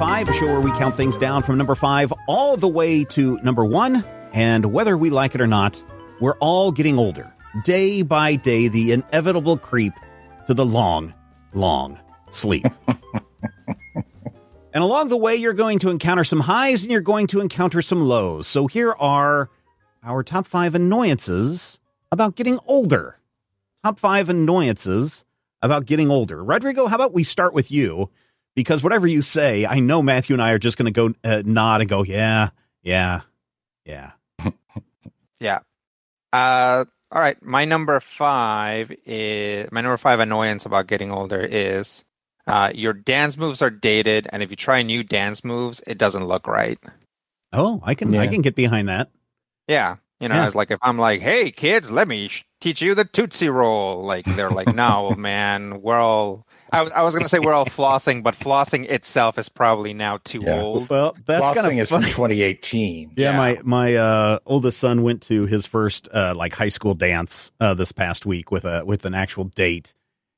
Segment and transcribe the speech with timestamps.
[0.00, 3.38] Five, a show where we count things down from number five all the way to
[3.42, 4.02] number one.
[4.32, 5.84] And whether we like it or not,
[6.22, 7.30] we're all getting older.
[7.64, 9.92] Day by day, the inevitable creep
[10.46, 11.12] to the long,
[11.52, 12.64] long sleep.
[14.72, 17.82] and along the way, you're going to encounter some highs and you're going to encounter
[17.82, 18.48] some lows.
[18.48, 19.50] So here are
[20.02, 21.78] our top five annoyances
[22.10, 23.18] about getting older.
[23.84, 25.26] Top five annoyances
[25.60, 26.42] about getting older.
[26.42, 28.08] Rodrigo, how about we start with you?
[28.60, 31.42] Because whatever you say, I know Matthew and I are just going to go uh,
[31.46, 32.50] nod and go, yeah,
[32.82, 33.20] yeah,
[33.86, 34.12] yeah.
[35.40, 35.60] Yeah.
[36.32, 37.42] Uh, all right.
[37.42, 42.04] My number five is my number five annoyance about getting older is
[42.46, 46.24] uh, your dance moves are dated, and if you try new dance moves, it doesn't
[46.26, 46.78] look right.
[47.54, 49.10] Oh, I can I can get behind that.
[49.66, 49.96] Yeah.
[50.20, 50.46] You know, Yeah.
[50.46, 54.02] it's like if I'm like, "Hey, kids, let me sh- teach you the Tootsie Roll,"
[54.04, 57.52] like they're like, "No, man, we're all." I was, I was going to say we're
[57.52, 60.60] all flossing, but flossing itself is probably now too Yeah.
[60.62, 60.88] old.
[60.90, 62.12] Well, that's kind Flossing of is from funny.
[62.12, 63.12] 2018.
[63.16, 63.36] Yeah, Yeah.
[63.36, 67.74] my my uh, oldest son went to his first uh, like high school dance uh,
[67.74, 69.94] this past week with a with an actual date,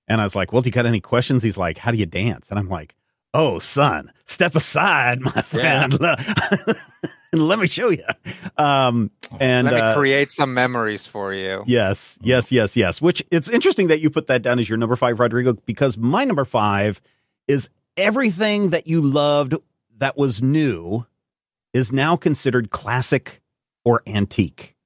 [0.08, 2.06] and I was like, "Well, do you got any questions?" He's like, "How do you
[2.06, 2.94] dance?" And I'm like,
[3.34, 6.76] "Oh, son, step aside, my friend, and
[7.32, 8.04] let me show you."
[8.56, 11.64] Um, and Let me uh, create some memories for you.
[11.66, 13.00] Yes, yes, yes, yes.
[13.00, 16.24] Which it's interesting that you put that down as your number five, Rodrigo, because my
[16.24, 17.00] number five
[17.48, 19.54] is everything that you loved
[19.98, 21.06] that was new
[21.72, 23.40] is now considered classic
[23.84, 24.76] or antique.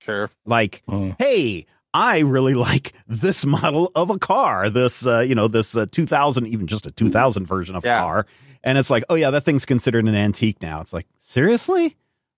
[0.00, 0.30] Sure.
[0.46, 1.16] Like, Mm.
[1.18, 5.86] hey, I really like this model of a car, this, uh, you know, this uh,
[5.90, 8.26] 2000, even just a 2000 version of a car.
[8.64, 10.80] And it's like, oh, yeah, that thing's considered an antique now.
[10.80, 11.96] It's like, seriously?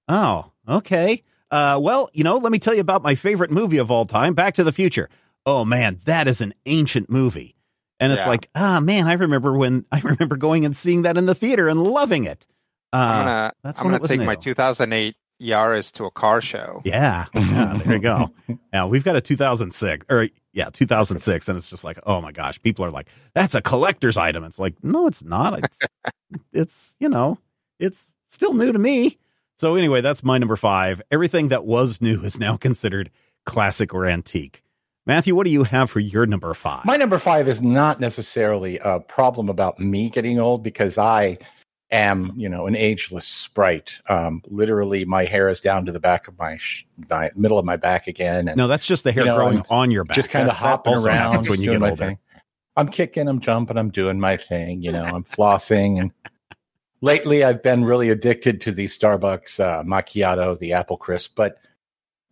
[0.08, 1.22] Oh, okay.
[1.50, 4.34] Uh, well, you know, let me tell you about my favorite movie of all time,
[4.34, 5.08] Back to the Future.
[5.46, 7.56] Oh, man, that is an ancient movie.
[7.98, 8.28] And it's Yeah.
[8.28, 11.68] like, ah, man, I remember when I remember going and seeing that in the theater
[11.68, 12.46] and loving it.
[12.92, 16.82] Uh, I'm gonna I'm gonna take my 2008 Yaris to a car show.
[16.84, 18.30] Yeah, yeah, there you go.
[18.72, 22.62] Now we've got a 2006 or yeah, 2006, and it's just like, oh my gosh,
[22.62, 24.44] people are like, that's a collector's item.
[24.44, 25.64] It's like, no, it's not.
[25.64, 25.78] It's,
[26.52, 27.38] it's you know,
[27.80, 29.18] it's still new to me.
[29.58, 31.02] So anyway, that's my number five.
[31.10, 33.10] Everything that was new is now considered
[33.44, 34.62] classic or antique.
[35.06, 36.84] Matthew, what do you have for your number five?
[36.84, 41.38] My number five is not necessarily a problem about me getting old because I
[41.90, 43.94] am, you know, an ageless sprite.
[44.08, 47.64] Um, literally, my hair is down to the back of my, sh- my middle of
[47.64, 50.04] my back again, and no, that's just the hair You know, growing I'm on your
[50.04, 50.14] back.
[50.14, 52.04] just kind of That's- hopping around when you get my older.
[52.06, 52.18] thing.
[52.76, 54.82] I'm kicking, I'm jumping, I'm doing my thing.
[54.82, 56.12] You know, I'm flossing, and
[57.00, 61.34] lately I've been really addicted to the Starbucks uh, macchiato, the apple crisp.
[61.34, 61.58] But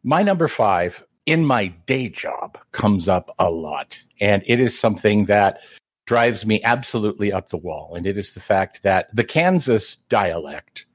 [0.04, 5.25] my number five in my day job comes up a lot, and it is something
[5.26, 5.60] that
[6.08, 10.86] drives me absolutely up the wall, and it is the fact that the Kansas dialect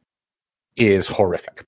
[0.75, 1.67] is horrific.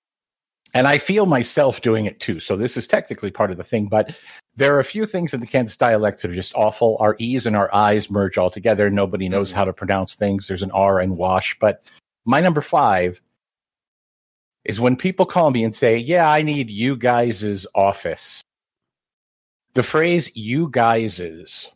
[0.74, 2.40] And I feel myself doing it too.
[2.40, 4.20] So this is technically part of the thing, but
[4.56, 6.98] there are a few things in the Kansas dialects that are just awful.
[7.00, 8.90] Our E's and our I's merge all together.
[8.90, 9.60] Nobody knows mm-hmm.
[9.60, 10.48] how to pronounce things.
[10.48, 11.56] There's an R in wash.
[11.60, 11.84] But
[12.26, 13.22] my number five
[14.64, 18.42] is when people call me and say, Yeah, I need you guys' office.
[19.74, 21.70] The phrase you guys'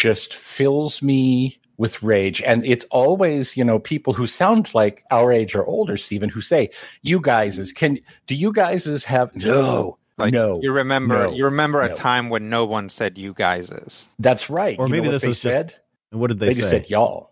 [0.00, 2.42] just fills me with rage.
[2.42, 6.40] And it's always, you know, people who sound like our age or older, Stephen, who
[6.40, 6.70] say,
[7.02, 9.98] You guys' is can do you guys' have no.
[10.16, 10.60] Like no.
[10.62, 11.92] you remember no, you remember no.
[11.92, 14.06] a time when no one said you guys is.
[14.18, 14.78] That's right.
[14.78, 15.74] Or You maybe this they is just- said?
[16.12, 16.60] And what did they, They, say?
[16.60, 17.30] just said y'all.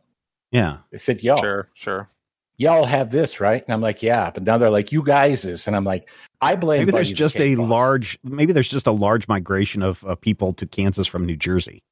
[0.53, 0.79] yeah.
[0.93, 1.37] They said y'all.
[1.39, 2.09] Sure, sure.
[2.59, 3.63] Y'all have this, right?
[3.67, 4.31] And I'm like, yeah.
[4.31, 5.67] But now they're like, you guys is.
[5.67, 6.09] And I'm like,
[6.41, 8.19] I blame Maybe there's just a large.
[8.25, 11.83] Maybe there's just a large migration of uh, people to Kansas from New Jersey.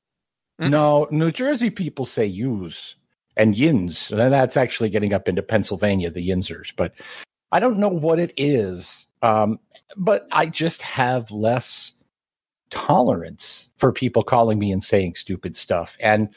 [0.59, 2.97] No, New Jersey people say yous
[3.37, 4.11] and yins.
[4.11, 6.73] And that's actually getting up into Pennsylvania, the yinzers.
[6.75, 6.95] But
[7.53, 9.07] I don't know what it is.
[9.23, 9.61] Um,
[9.97, 11.93] but I just have less
[12.71, 15.97] tolerance for people calling me and saying stupid stuff.
[16.01, 16.29] And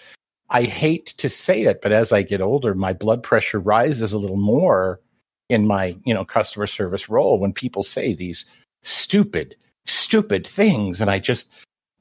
[0.49, 4.17] I hate to say it, but as I get older, my blood pressure rises a
[4.17, 4.99] little more
[5.47, 8.45] in my, you know, customer service role when people say these
[8.83, 9.55] stupid,
[9.85, 11.01] stupid things.
[11.01, 11.49] And I just,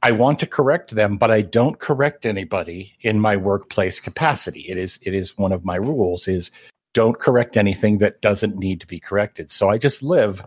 [0.02, 4.60] I want to correct them, but I don't correct anybody in my workplace capacity.
[4.68, 6.50] It is, it is one of my rules is
[6.94, 9.50] don't correct anything that doesn't need to be corrected.
[9.50, 10.42] So I just live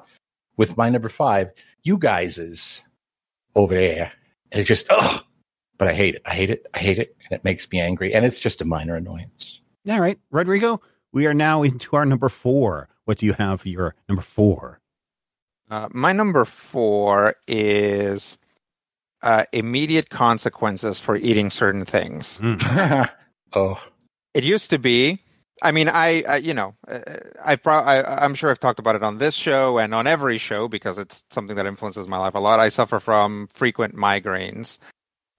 [0.58, 1.52] with my number five,
[1.84, 2.82] you guys is
[3.56, 4.12] over there.
[4.52, 5.22] And it just, oh,
[5.78, 6.22] but I hate it.
[6.26, 6.68] I hate it.
[6.74, 7.16] I hate it.
[7.26, 8.14] And it makes me angry.
[8.14, 9.60] And it's just a minor annoyance.
[9.90, 10.82] All right, Rodrigo,
[11.12, 12.88] we are now into our number four.
[13.06, 14.80] What do you have for your number four?
[15.70, 18.38] Uh, my number four is
[19.24, 22.40] uh, immediate consequences for eating certain things.
[23.54, 23.82] oh,
[24.34, 25.20] It used to be
[25.62, 27.00] I mean, I, I you know, uh,
[27.44, 30.38] I, pro- I I'm sure I've talked about it on this show and on every
[30.38, 32.60] show because it's something that influences my life a lot.
[32.60, 34.80] I suffer from frequent migraines,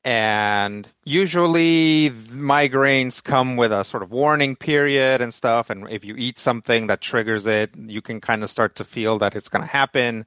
[0.05, 5.70] and usually migraines come with a sort of warning period and stuff.
[5.70, 9.19] And if you eat something that triggers it, you can kind of start to feel
[9.19, 10.25] that it's going to happen.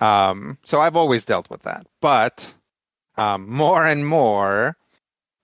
[0.00, 2.54] Um, so I've always dealt with that, but
[3.18, 4.76] um, more and more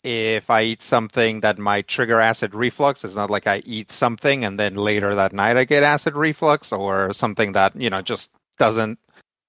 [0.05, 3.05] if I eat something that might trigger acid reflux.
[3.05, 6.73] It's not like I eat something and then later that night I get acid reflux
[6.73, 8.99] or something that, you know, just doesn't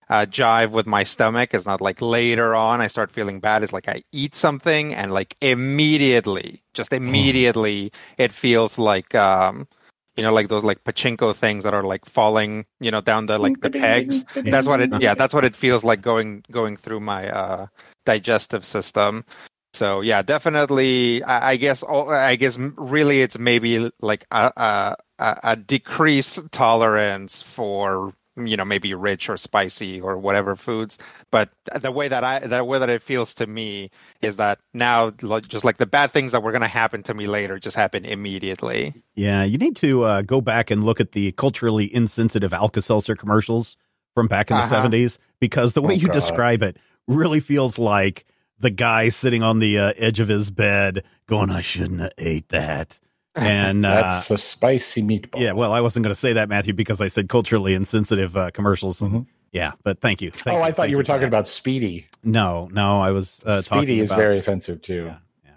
[0.10, 1.54] uh, jive with my stomach.
[1.54, 3.64] It's not like later on I start feeling bad.
[3.64, 7.04] It's like I eat something and like immediately, just hmm.
[7.04, 9.68] immediately, it feels like, um,
[10.16, 13.38] you know, like those like pachinko things that are like falling, you know, down the
[13.38, 14.24] like the pegs.
[14.36, 17.68] That's what it, yeah, that's what it feels like going going through my uh,
[18.06, 19.26] digestive system.
[19.74, 21.22] So yeah, definitely.
[21.24, 21.84] I, I guess.
[21.84, 24.96] I guess really, it's maybe like a, a,
[25.44, 30.98] a decreased tolerance for you know maybe rich or spicy or whatever foods
[31.32, 31.50] but
[31.80, 33.90] the way that i the way that it feels to me
[34.22, 35.10] is that now
[35.48, 38.04] just like the bad things that were going to happen to me later just happen
[38.04, 43.16] immediately yeah you need to uh, go back and look at the culturally insensitive alka-seltzer
[43.16, 43.78] commercials
[44.14, 44.90] from back in the uh-huh.
[44.90, 46.14] 70s because the way oh, you God.
[46.14, 48.26] describe it really feels like
[48.60, 52.50] the guy sitting on the uh, edge of his bed going, I shouldn't have ate
[52.50, 53.00] that.
[53.36, 55.40] And uh, that's a spicy meatball.
[55.40, 58.52] Yeah, well, I wasn't going to say that, Matthew, because I said culturally insensitive uh,
[58.52, 59.02] commercials.
[59.02, 59.22] Mm-hmm.
[59.52, 60.32] Yeah, but thank you.
[60.32, 61.28] Thank oh, you, I thought you were talking that.
[61.28, 62.08] about Speedy.
[62.24, 65.06] No, no, I was uh, Speedy is about, very offensive too.
[65.06, 65.54] Yeah.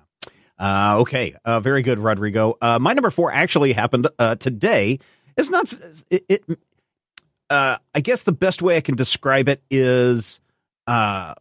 [0.59, 0.95] yeah.
[0.95, 2.55] Uh, okay, uh, very good, Rodrigo.
[2.61, 5.00] Uh, my number four actually happened uh, today.
[5.37, 5.73] It's not.
[6.11, 6.25] It.
[6.29, 6.45] it
[7.50, 10.39] uh, I guess the best way I can describe it is
[10.88, 11.35] uh,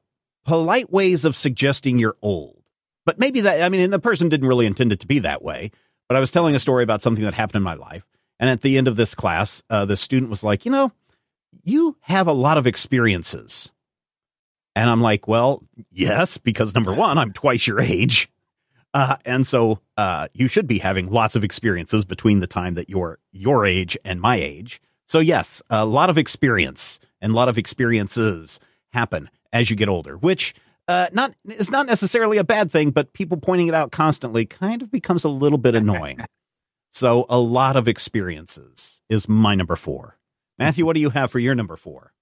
[0.45, 2.61] polite ways of suggesting you're old.
[3.05, 5.41] But maybe that, I mean, and the person didn't really intend it to be that
[5.41, 5.71] way.
[6.07, 8.05] But I was telling a story about something that happened in my life.
[8.39, 10.91] And at the end of this class, uh, the student was like, you know,
[11.63, 13.71] you have a lot of experiences.
[14.75, 18.29] And I'm like, well, yes, because number one, I'm twice your age.
[18.93, 22.89] Uh, and so uh, you should be having lots of experiences between the time that
[22.89, 24.81] you're your age and my age.
[25.07, 28.59] So, yes, a lot of experience and a lot of experiences
[28.91, 30.53] happen as you get older, which
[30.87, 34.81] uh, not is not necessarily a bad thing, but people pointing it out constantly kind
[34.81, 36.19] of becomes a little bit annoying.
[36.91, 40.17] so a lot of experiences is my number four.
[40.57, 42.13] Matthew, what do you have for your number four?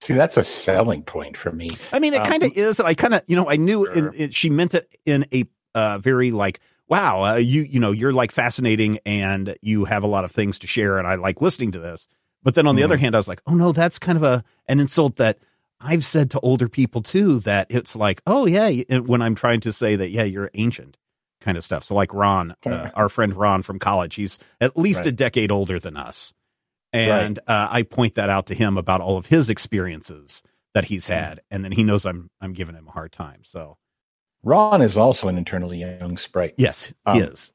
[0.00, 1.68] See, that's a selling point for me.
[1.92, 2.78] I mean, it um, kind of is.
[2.78, 3.94] And I kind of, you know, I knew sure.
[3.94, 5.44] in, it, she meant it in a
[5.74, 10.06] uh, very like, wow, uh, you, you know, you're like fascinating and you have a
[10.06, 10.98] lot of things to share.
[10.98, 12.06] And I like listening to this.
[12.42, 12.86] But then on the mm.
[12.86, 15.38] other hand, I was like, oh no, that's kind of a, an insult that
[15.80, 19.72] I've said to older people too that it's like, oh yeah, when I'm trying to
[19.72, 20.96] say that, yeah, you're ancient
[21.40, 21.84] kind of stuff.
[21.84, 25.08] So like Ron, uh, our friend Ron from college, he's at least right.
[25.08, 26.32] a decade older than us.
[26.92, 27.54] And right.
[27.54, 30.42] uh, I point that out to him about all of his experiences
[30.74, 31.14] that he's hmm.
[31.14, 33.40] had, and then he knows I'm I'm giving him a hard time.
[33.42, 33.78] So
[34.42, 36.54] Ron is also an internally young sprite.
[36.56, 37.52] Yes, he um, is.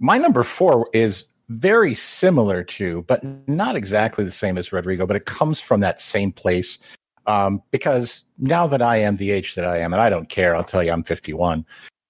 [0.00, 5.16] My number four is very similar to, but not exactly the same as Rodrigo, but
[5.16, 6.78] it comes from that same place
[7.26, 10.56] um, because now that I am the age that I am, and I don't care,
[10.56, 11.64] I'll tell you, I'm 51.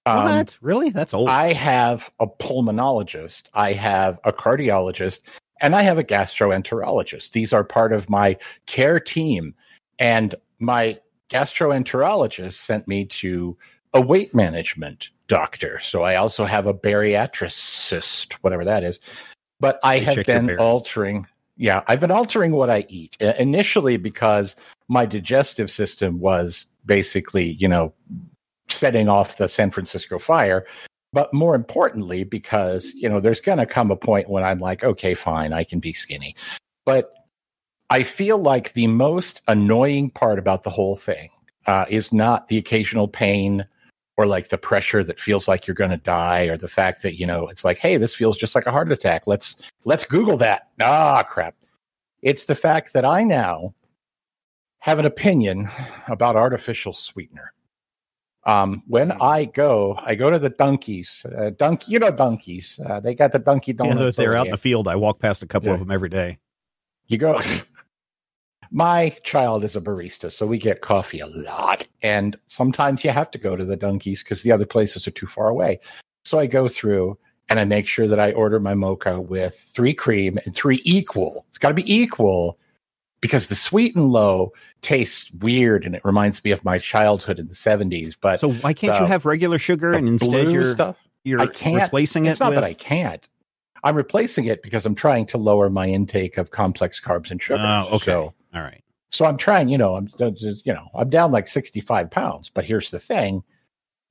[0.05, 0.59] Um, what?
[0.61, 0.91] Really?
[0.91, 1.29] That's old.
[1.29, 5.21] I have a pulmonologist, I have a cardiologist,
[5.61, 7.31] and I have a gastroenterologist.
[7.31, 9.55] These are part of my care team.
[9.99, 10.99] And my
[11.31, 13.57] gastroenterologist sent me to
[13.95, 15.79] a weight management doctor.
[15.81, 18.99] So I also have a bariatricist, whatever that is.
[19.61, 21.27] But I have been altering
[21.63, 24.57] yeah, I've been altering what I eat initially because
[24.89, 27.95] my digestive system was basically, you know,
[28.69, 30.67] setting off the San Francisco fire.
[31.13, 34.83] But more importantly, because, you know, there's going to come a point when I'm like,
[34.83, 36.35] okay, fine, I can be skinny.
[36.85, 37.13] But
[37.91, 41.31] I feel like the most annoying part about the whole thing
[41.69, 43.65] uh, is not the occasional pain
[44.17, 47.19] or like the pressure that feels like you're going to die or the fact that
[47.19, 50.37] you know it's like hey this feels just like a heart attack let's let's google
[50.37, 51.55] that ah crap
[52.23, 53.75] it's the fact that i now
[54.79, 55.69] have an opinion
[56.09, 57.53] about artificial sweetener
[58.45, 59.23] um, when hmm.
[59.23, 61.25] I go, I go to the donkeys.
[61.25, 62.81] Uh, Dunk, you know donkeys.
[62.85, 64.19] Uh, they got the donkey Donuts.
[64.19, 64.89] Yeah, they're out in the field.
[64.89, 65.75] I walk past a couple yeah.
[65.75, 66.39] of them every day.
[67.07, 67.41] You go.
[68.73, 71.87] my child is a barista, so we get coffee a lot.
[72.03, 75.27] And sometimes you have to go to the Dunkies because the other places are too
[75.27, 75.79] far away.
[76.25, 77.19] So I go through
[77.51, 81.45] and I make sure that I order my mocha with three cream and three equal.
[81.51, 82.59] It's got to be equal
[83.21, 87.49] because the sweet and low tastes weird and it reminds me of my childhood in
[87.49, 88.17] the 70s.
[88.19, 90.97] But so why can't the, you have regular sugar and instead you're, stuff?
[91.25, 92.33] you're I can't, replacing it's it?
[92.33, 92.57] It's not with...
[92.57, 93.29] that I can't.
[93.85, 97.61] I'm replacing it because I'm trying to lower my intake of complex carbs and sugars.
[97.63, 98.05] Oh, okay.
[98.05, 98.83] So, All right.
[99.11, 102.51] so I'm trying, you know, I'm just, you know, I'm down like 65 pounds.
[102.51, 103.43] But here's the thing.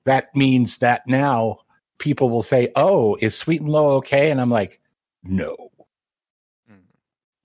[0.06, 1.60] That means that now
[2.00, 4.32] people will say, Oh, is sweet and low okay?
[4.32, 4.80] And I'm like,
[5.24, 5.56] no.
[6.72, 6.80] Mm.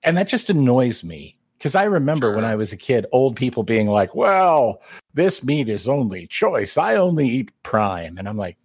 [0.03, 1.39] And that just annoys me.
[1.59, 4.81] Because I remember when I was a kid, old people being like, Well,
[5.15, 6.79] this meat is only choice.
[6.79, 8.17] I only eat prime.
[8.17, 8.57] And I'm like,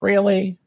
[0.00, 0.58] Really?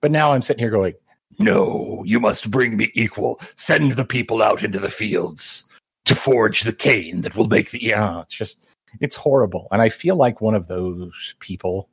[0.00, 0.94] But now I'm sitting here going,
[1.38, 3.40] No, you must bring me equal.
[3.56, 5.64] Send the people out into the fields
[6.04, 7.82] to forge the cane that will make the.
[7.82, 8.64] Yeah, it's just,
[9.00, 9.68] it's horrible.
[9.70, 11.88] And I feel like one of those people.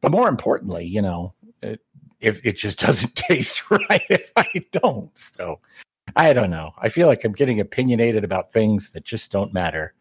[0.00, 1.80] But more importantly, you know, it,
[2.20, 5.16] if it just doesn't taste right if I don't.
[5.16, 5.60] So
[6.16, 6.72] I don't know.
[6.78, 9.94] I feel like I'm getting opinionated about things that just don't matter.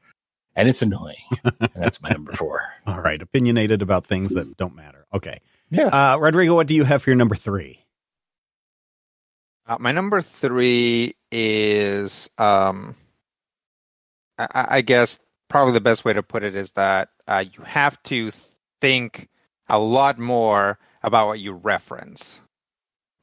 [0.55, 1.17] And it's annoying.
[1.43, 2.61] and that's my number four.
[2.87, 3.21] All right.
[3.21, 5.05] Opinionated about things that don't matter.
[5.13, 5.39] Okay.
[5.69, 5.87] Yeah.
[5.87, 7.83] Uh, Rodrigo, what do you have for your number three?
[9.67, 12.95] Uh, my number three is, um,
[14.37, 17.63] I, I I guess probably the best way to put it is that uh, you
[17.63, 18.31] have to
[18.81, 19.27] think
[19.69, 22.41] a lot more about what you reference,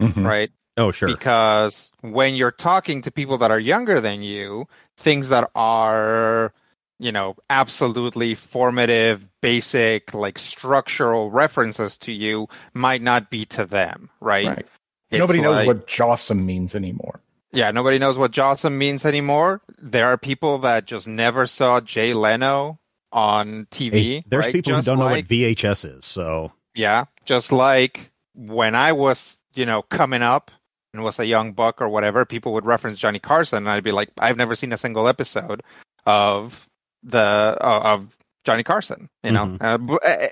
[0.01, 0.25] Mhm.
[0.27, 0.51] right?
[0.77, 1.09] Oh, sure.
[1.09, 4.67] Because when you're talking to people that are younger than you,
[4.97, 6.53] things that are,
[6.99, 14.11] you know, absolutely formative, basic, like structural references to you might not be to them,
[14.21, 14.47] right?
[14.47, 14.67] Right.
[15.13, 17.21] Nobody knows like- what Jossum means anymore.
[17.55, 19.61] Yeah, nobody knows what Johnson means anymore.
[19.79, 22.79] There are people that just never saw Jay Leno
[23.13, 23.93] on TV.
[23.93, 24.55] Hey, there's right?
[24.55, 26.05] people who don't know what VHS is.
[26.05, 30.51] So, Yeah, just like when I was, you know, coming up
[30.93, 33.93] and was a young buck or whatever, people would reference Johnny Carson, and I'd be
[33.93, 35.63] like, I've never seen a single episode
[36.07, 36.69] of
[37.03, 37.19] the
[37.61, 39.09] uh, of Johnny Carson.
[39.23, 39.91] You know, Mhm.
[39.93, 40.27] uh, uh,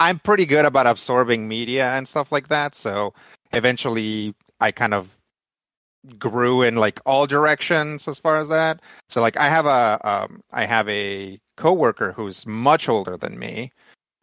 [0.00, 2.74] I'm pretty good about absorbing media and stuff like that.
[2.74, 3.12] So
[3.52, 5.15] eventually, I kind of
[6.18, 8.80] grew in like all directions as far as that.
[9.08, 13.72] So like, I have a um, I have a coworker who's much older than me.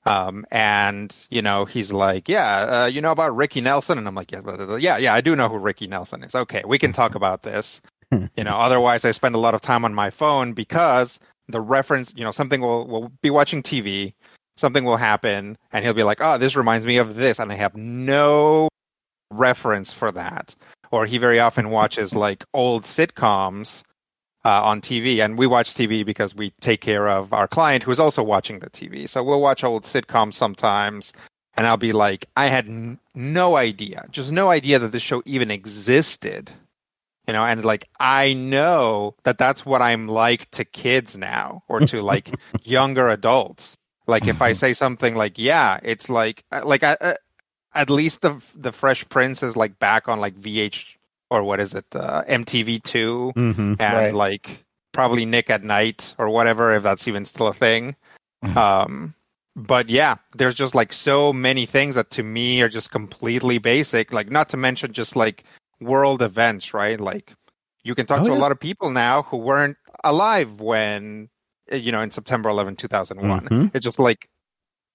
[0.06, 4.16] Um, and you know, he's like, yeah, uh, you know about Ricky Nelson, and I'm
[4.16, 4.42] like, yeah,
[4.78, 6.36] yeah, yeah, I do know who Ricky Nelson is.
[6.36, 7.82] Okay, we can talk about this.
[8.12, 12.14] you know, otherwise, I spend a lot of time on my phone because the reference,
[12.16, 14.14] you know, something will will be watching TV,
[14.58, 17.56] something will happen, and he'll be like, oh, this reminds me of this, and I
[17.56, 18.68] have no
[19.32, 20.54] reference for that.
[20.94, 23.82] Or he very often watches like old sitcoms
[24.46, 27.90] uh, on TV, and we watch TV because we take care of our client who
[27.90, 29.10] is also watching the TV.
[29.10, 31.12] So we'll watch old sitcoms sometimes,
[31.58, 35.24] and I'll be like, I had n- no idea, just no idea that this show
[35.26, 36.52] even existed.
[37.28, 41.80] You know, and like I know that that's what I'm like to kids now, or
[41.80, 43.78] to like younger adults.
[44.06, 47.14] Like if I say something like, "Yeah," it's like, uh, like I, uh,
[47.76, 50.86] at least the the Fresh Prince is like back on like VH
[51.30, 53.76] or what is it, uh, MTV two mhm.
[53.80, 54.14] and Right.
[54.14, 57.96] like probably Nick at Night or whatever, if that's even still a thing.
[58.46, 58.56] Mhm.
[58.56, 59.16] Um,
[59.56, 64.14] but yeah, there's just like so many things that to me are just completely basic.
[64.14, 65.44] Like, not to mention just like
[65.82, 67.00] world events, right?
[67.00, 67.34] Like,
[67.84, 71.30] you can talk Oh, to a lot of people now who weren't alive when,
[71.72, 73.48] you know, in September 11, 2001.
[73.48, 73.72] Mhm.
[73.74, 74.28] It's just like,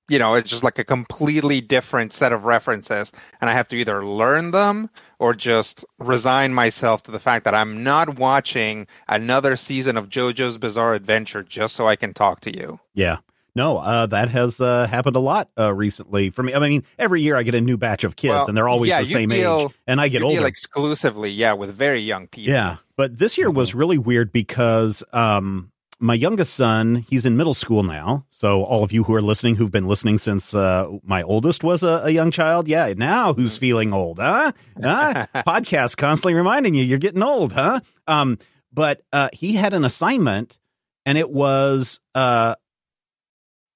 [0.08, 3.12] you know, it's just like a completely different set of references.
[3.40, 7.54] And I have to either learn them or just resign myself to the fact that
[7.54, 12.56] I'm not watching another season of JoJo's Bizarre Adventure just so I can talk to
[12.56, 12.80] you.
[12.94, 13.18] Yeah.
[13.54, 16.54] No, uh, that has uh, happened a lot uh, recently for me.
[16.54, 18.88] I mean, every year I get a new batch of kids, Well, and they're always
[18.90, 20.38] yeah, the same deal- age, and I get You older.
[20.40, 22.52] deal exclusively, yeah, with very young people.
[22.52, 27.54] Yeah, but this year was really weird because um, my youngest son, he's in middle
[27.54, 28.24] school now.
[28.30, 31.82] So all of you who are listening, who've been listening since uh, my oldest was
[31.82, 33.60] a, a young child, yeah, now who's Mm.
[33.60, 34.52] feeling old, huh?
[34.80, 35.26] Huh?
[35.46, 37.80] Podcast constantly reminding you you're getting old, huh?
[38.06, 38.38] Um,
[38.72, 40.58] but uh, he had an assignment,
[41.04, 42.54] and it was, uh,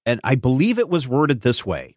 [0.07, 1.97] and I believe it was worded this way: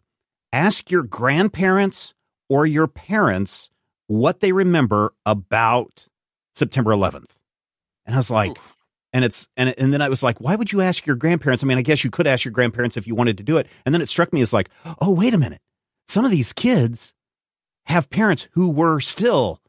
[0.52, 2.14] ask your grandparents
[2.48, 3.70] or your parents
[4.06, 6.06] what they remember about
[6.54, 7.30] September 11th.
[8.06, 8.75] And I was like, Oof.
[9.12, 11.62] And it's and and then I was like, why would you ask your grandparents?
[11.62, 13.66] I mean, I guess you could ask your grandparents if you wanted to do it.
[13.84, 14.68] And then it struck me as like,
[15.00, 15.60] oh, wait a minute.
[16.08, 17.12] Some of these kids
[17.86, 19.60] have parents who were still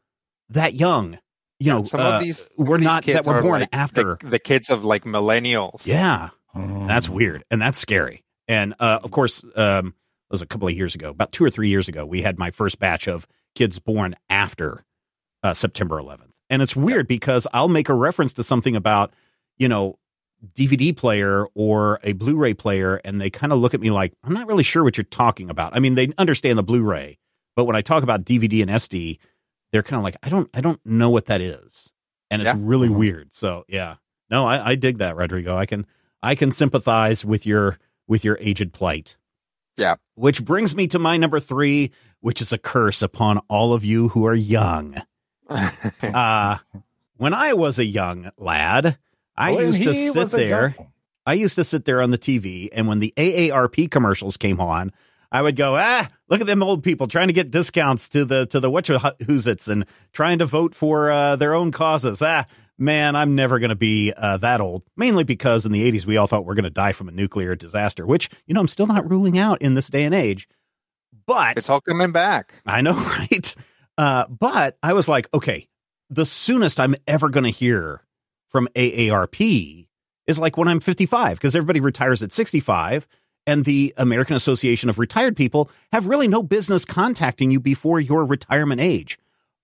[0.50, 1.18] that young.
[1.60, 3.68] You know, some uh, of these were of these not kids that were born like
[3.72, 4.18] after.
[4.20, 5.84] the, the kids of like millennials.
[5.86, 6.86] yeah, Mm.
[6.88, 8.24] that's weird and that's scary.
[8.48, 11.50] And uh, of course, um, it was a couple of years ago, about two or
[11.50, 14.84] three years ago, we had my first batch of kids born after
[15.42, 16.30] uh, September 11th.
[16.48, 19.12] And it's weird because I'll make a reference to something about,
[19.58, 19.98] you know,
[20.54, 24.32] DVD player or a Blu-ray player, and they kind of look at me like, I'm
[24.34, 25.74] not really sure what you're talking about.
[25.74, 27.18] I mean, they understand the Blu-ray,
[27.56, 29.18] but when I talk about DVD and SD,
[29.72, 31.92] they're kind of like, I don't, I don't know what that is,
[32.30, 32.56] and it's Yeah.
[32.58, 32.96] really Mhm.
[32.96, 33.34] weird.
[33.34, 33.96] So yeah,
[34.30, 35.56] no, I, I dig that, Rodrigo.
[35.56, 35.86] I can,
[36.22, 39.16] I can sympathize with your with your aged plight.
[39.76, 39.96] Yeah.
[40.14, 44.08] Which brings me to my number three, which is a curse upon all of you
[44.08, 45.02] who are young.
[46.02, 46.58] Uh,
[47.16, 48.98] when I was a young lad,
[49.38, 50.76] I used to sit there.
[51.24, 54.92] I used to sit there on the TV, and when the AARP commercials came on,
[55.30, 58.46] I would go, ah, look at them old people trying to get discounts to the
[58.46, 62.22] to the it's and trying to vote for uh, their own causes.
[62.22, 62.46] Ah,
[62.78, 64.84] man, I'm never going to be uh, that old.
[64.96, 67.54] Mainly because in the 80s we all thought we're going to die from a nuclear
[67.54, 70.48] disaster, which you know I'm still not ruling out in this day and age.
[71.26, 72.54] But it's all coming back.
[72.64, 73.54] I know, right?
[73.98, 75.68] Uh, but I was like, okay,
[76.08, 78.02] the soonest I'm ever going to hear
[78.48, 79.86] from AARP
[80.26, 83.06] is like when I'm 55, because everybody retires at 65,
[83.46, 88.24] and the American Association of Retired People have really no business contacting you before your
[88.24, 89.18] retirement age.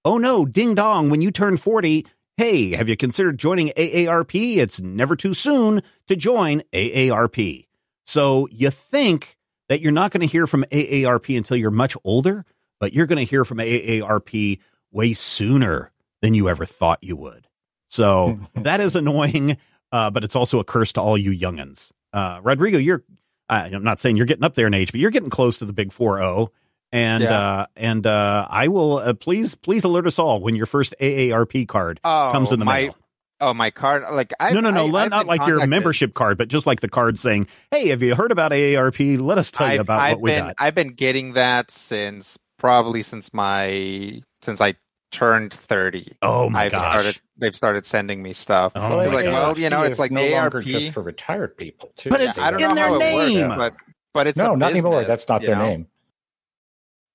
[0.05, 4.57] Oh no, ding dong, when you turn 40, hey, have you considered joining AARP?
[4.57, 7.67] It's never too soon to join AARP.
[8.07, 9.37] So you think
[9.69, 12.45] that you're not going to hear from AARP until you're much older,
[12.81, 14.61] but you're going to hear from AARP
[14.91, 17.49] way sooner than you ever thought you would.
[17.95, 19.57] So that is annoying,
[19.93, 21.93] uh, but it's also a curse to all you youngins.
[22.13, 23.05] Uh, Rodrigo, you're,
[23.49, 25.65] uh, I'm not saying you're getting up there in age, but you're getting close to
[25.65, 26.49] the big 4
[26.93, 27.39] And, Yeah.
[27.39, 31.67] uh, and, uh, I will, uh, please, please alert us all when your first AARP
[31.69, 32.97] card Oh, comes in the my, mail.
[33.41, 34.05] Oh, my card.
[34.13, 36.81] Like I no, no, no, I, not been like your membership card, but just like
[36.81, 39.21] the card saying, "Hey, have you heard about AARP?
[39.21, 42.39] Let us tell you I've, about I've what we got." I've been getting that since
[42.59, 44.75] probably since my since I
[45.15, 46.17] turned thirty.
[46.23, 46.81] Oh my I've gosh!
[47.01, 47.21] started.
[47.39, 48.73] They've started sending me stuff.
[48.75, 49.33] Oh it's my like, gosh.
[49.33, 50.65] well, you know, AARP it's like no the longer ARP.
[50.67, 52.11] just for retired people, too.
[52.11, 53.49] But it's I don't in know their how it name.
[53.49, 53.75] works, but
[54.13, 55.05] but it's no, a not anymore.
[55.05, 55.67] That's not their know?
[55.67, 55.87] name.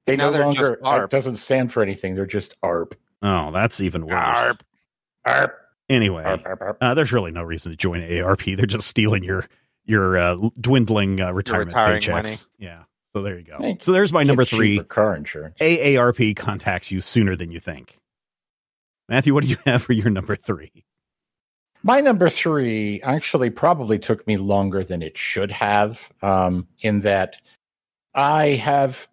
[0.05, 1.11] They Now no they're just longer ARP.
[1.11, 2.15] doesn't stand for anything.
[2.15, 2.95] They're just ARP.
[3.21, 4.13] Oh, that's even worse.
[4.15, 4.63] ARP.
[5.25, 5.55] ARP.
[5.89, 6.45] Anyway, ARP.
[6.45, 6.61] ARP.
[6.61, 6.77] ARP.
[6.81, 8.43] uh, there's really no reason to join ARP.
[8.45, 9.45] They're just stealing your
[9.85, 12.11] your uh, dwindling uh, retirement retiring paychecks.
[12.11, 12.29] money.
[12.57, 12.83] Yeah.
[13.15, 13.57] So there you go.
[13.59, 14.79] Hey, So there's my number three.
[14.83, 15.57] car insurance.
[15.59, 17.98] AARP contacts you sooner than you think.
[19.09, 20.85] Matthew, what do you have for your number three?
[21.81, 27.37] My number three actually probably took me longer than it should have, um, in that
[28.13, 29.07] I have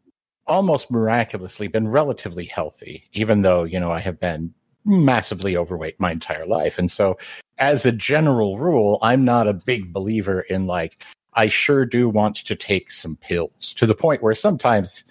[0.47, 4.53] almost miraculously been relatively healthy, even though, you know, I have been
[4.85, 6.79] massively overweight my entire life.
[6.79, 7.19] And so,
[7.59, 11.05] as a general rule, I'm not a big believer in like,
[11.35, 15.05] I sure do want to take some pills to the point where sometimes,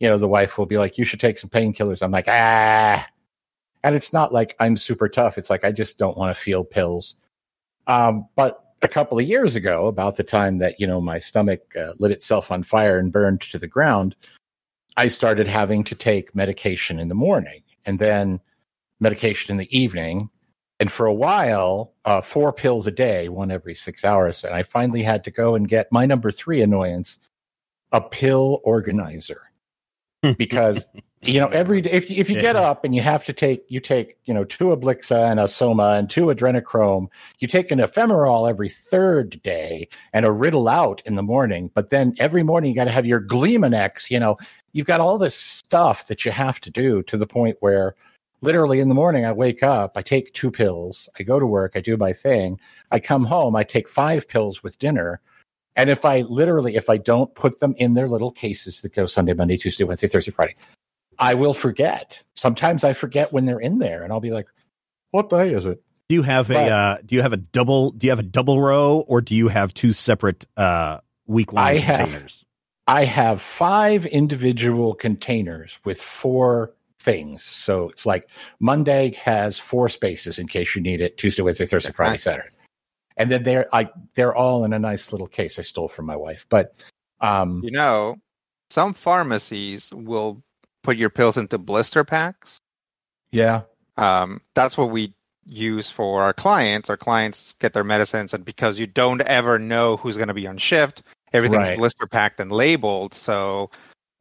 [0.00, 2.02] you know, the wife will be like, you should take some painkillers.
[2.02, 3.06] I'm like, ah.
[3.86, 5.38] And it's not like I'm super tough.
[5.38, 7.14] It's like I just don't want to feel pills.
[7.86, 11.60] Um, but a couple of years ago, about the time that you know my stomach
[11.76, 14.16] uh, lit itself on fire and burned to the ground,
[14.96, 18.40] I started having to take medication in the morning and then
[18.98, 20.30] medication in the evening.
[20.80, 24.42] And for a while, uh, four pills a day, one every six hours.
[24.42, 27.18] And I finally had to go and get my number three annoyance
[27.92, 29.42] a pill organizer
[30.38, 30.84] because
[31.26, 33.64] you know every day if you, if you get up and you have to take
[33.68, 37.08] you take you know two Ablixa and a Soma and two adrenochrome
[37.38, 41.90] you take an ephemeral every third day and a riddle out in the morning but
[41.90, 44.36] then every morning you got to have your Gleamanex you know
[44.72, 47.94] you've got all this stuff that you have to do to the point where
[48.40, 51.72] literally in the morning I wake up I take two pills I go to work
[51.74, 52.60] I do my thing
[52.90, 55.20] I come home I take five pills with dinner
[55.78, 59.04] and if I literally, if I don't put them in their little cases that go
[59.04, 60.56] Sunday, Monday, Tuesday, Wednesday, Thursday, Friday,
[61.18, 62.22] I will forget.
[62.34, 64.46] Sometimes I forget when they're in there, and I'll be like,
[65.10, 68.06] "What day is it?" Do you have a uh, do you have a double do
[68.06, 71.74] you have a double row or do you have two separate uh, week long I
[71.78, 72.32] have-
[72.88, 77.42] I have five individual containers with four things.
[77.42, 78.28] So it's like
[78.60, 81.18] Monday has four spaces in case you need it.
[81.18, 82.18] Tuesday, Wednesday, Thursday, Friday, Okay.
[82.18, 82.48] Saturday,
[83.16, 86.14] and then they're I they're all in a nice little case I stole from my
[86.14, 86.46] wife.
[86.48, 86.74] But
[87.20, 88.18] um, You know,
[88.70, 90.44] some pharmacies will
[90.86, 92.58] put your pills into blister packs.
[93.32, 93.62] yeah,
[93.96, 95.12] Um, that's what we
[95.44, 96.88] use for our clients.
[96.88, 100.46] Our clients get their medicines, and because you don't ever know who's going to be
[100.46, 101.76] on shift, everything's Right.
[101.78, 103.14] blister packed and labeled.
[103.14, 103.70] So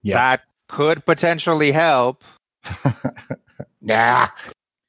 [0.01, 0.15] yeah.
[0.15, 2.23] that could potentially help.
[3.81, 4.27] nah,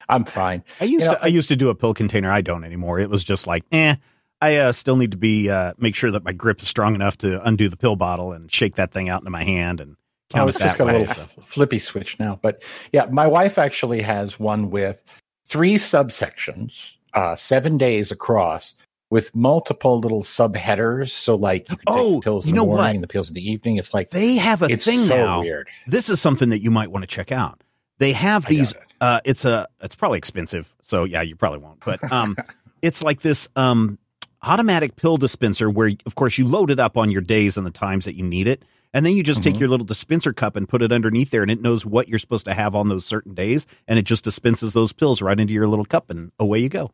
[0.09, 0.63] I'm fine.
[0.81, 2.31] I used You know, to I used to do a pill container.
[2.31, 2.99] I don't anymore.
[2.99, 3.95] It was just like, eh.
[4.39, 7.17] I uh, still need to be uh, make sure that my grip is strong enough
[7.19, 9.95] to undo the pill bottle and shake that thing out into my hand and
[10.33, 11.23] Oh, count it's it just got a little so.
[11.41, 12.37] flippy switch now.
[12.41, 15.01] But yeah, my wife actually has one with
[15.45, 18.73] three subsections, uh, seven days across,
[19.09, 21.09] with multiple little subheaders.
[21.11, 22.95] So like you can take Oh, the pills you in the know morning what?
[22.95, 23.77] and the pills in the evening.
[23.77, 25.41] It's like They have a it's thing so now.
[25.41, 25.69] weird.
[25.87, 27.63] This is something that you might want to check out.
[27.99, 28.83] They have these it.
[28.99, 31.79] Uh, it's a it's probably expensive, so yeah, you probably won't.
[31.85, 32.35] But um,
[32.81, 33.97] it's like this um
[34.43, 37.71] automatic pill dispenser where, of course, you load it up on your days and the
[37.71, 38.63] times that you need it,
[38.97, 39.59] and then you just take Mhm.
[39.59, 42.45] your little dispenser cup and put it underneath there, and it knows what you're supposed
[42.45, 45.67] to have on those certain days, and it just dispenses those pills right into your
[45.67, 46.89] little cup, and away you go.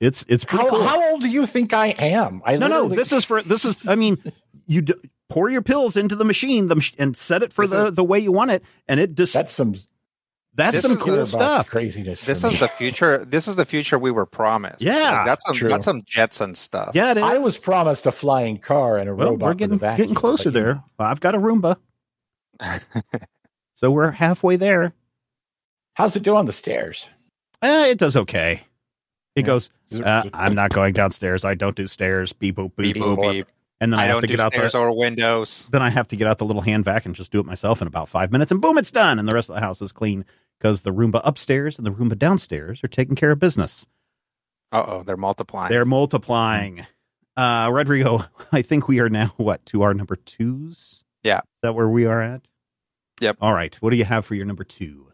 [0.00, 0.82] It's it's pretty How, cool.
[0.84, 2.40] how old do you think I am?
[2.44, 3.88] I no, no, this is for this is.
[3.88, 4.16] I mean,
[4.68, 4.94] you d-
[5.28, 8.04] pour your pills into the machine, the and set it for This the is- the
[8.04, 9.74] way you want it, and it just that's some
[10.56, 11.68] that's this some cool stuff.
[11.70, 12.24] Craziness.
[12.24, 12.58] This is me.
[12.58, 13.24] the future.
[13.24, 14.80] This is the future we were promised.
[14.82, 15.68] Yeah, Like, that's some true.
[15.68, 16.90] that's some Jetson stuff.
[16.94, 17.22] Yeah, it is.
[17.22, 19.46] I was promised a flying car and a well, robot.
[19.48, 20.82] we're getting vacuum, getting closer but, you there.
[20.98, 21.76] I've got a Roomba,
[23.74, 24.92] so we're halfway there.
[25.94, 27.08] How's it do on the stairs?
[27.62, 28.62] Eh, it does okay.
[29.34, 29.46] It Yeah.
[29.46, 29.70] goes.
[29.92, 31.44] Uh, I'm not going downstairs.
[31.44, 32.32] I don't do stairs.
[32.32, 33.16] Beep boop beep beep boop.
[33.18, 33.46] boop beep.
[33.80, 34.78] And then I, I have don't to get out stairs the.
[34.78, 35.66] or windows.
[35.70, 37.82] Then I have to get out the little hand vac and just do it myself
[37.82, 39.92] in about five minutes, and boom, it's done, and the rest of the house is
[39.92, 40.24] clean
[40.58, 43.86] because the Roomba upstairs and the Roomba downstairs are taking care of business.
[44.72, 45.70] Uh oh, they're multiplying.
[45.70, 46.86] They're multiplying.
[47.36, 51.04] Uh, Rodrigo, I think we are now what to our number twos.
[51.22, 51.38] Yeah.
[51.38, 52.42] is that where we are at?
[53.20, 53.38] Yep.
[53.40, 53.74] All right.
[53.76, 55.12] What do you have for your number two?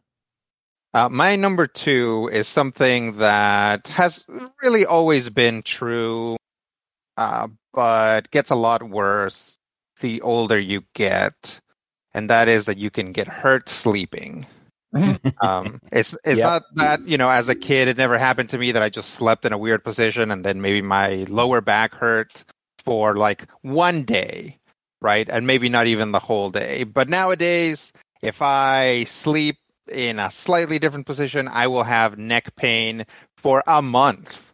[0.95, 4.25] Uh, my number two is something that has
[4.63, 6.37] really always been true,
[7.17, 9.57] uh, but gets a lot worse
[10.01, 11.61] the older you get,
[12.13, 14.45] and that is that you can get hurt sleeping.
[15.41, 16.45] Um, it's it's Yep.
[16.45, 19.11] not that you know, as a kid, it never happened to me that I just
[19.11, 22.45] slept in a weird position and then maybe my lower back hurt
[22.85, 24.59] for like one day,
[25.01, 26.85] right, and maybe not even the whole day.
[26.85, 29.57] But nowadays, if I sleep
[29.91, 33.05] in a slightly different position, I will have neck pain
[33.37, 34.53] for a month.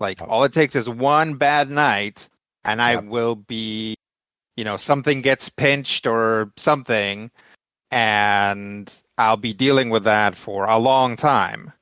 [0.00, 2.28] Like all it takes is one bad night,
[2.64, 3.04] and I Yep.
[3.06, 3.96] will be,
[4.56, 7.30] you know, something gets pinched or something,
[7.90, 11.72] and I'll be dealing with that for a long time.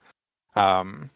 [0.55, 1.11] Um,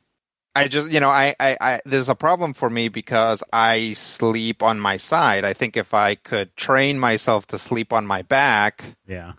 [0.55, 4.63] I just, you know, I, I, I, there's a problem for me because I sleep
[4.63, 5.45] on my side.
[5.45, 9.35] I think if I could train myself to sleep on my back, Yeah.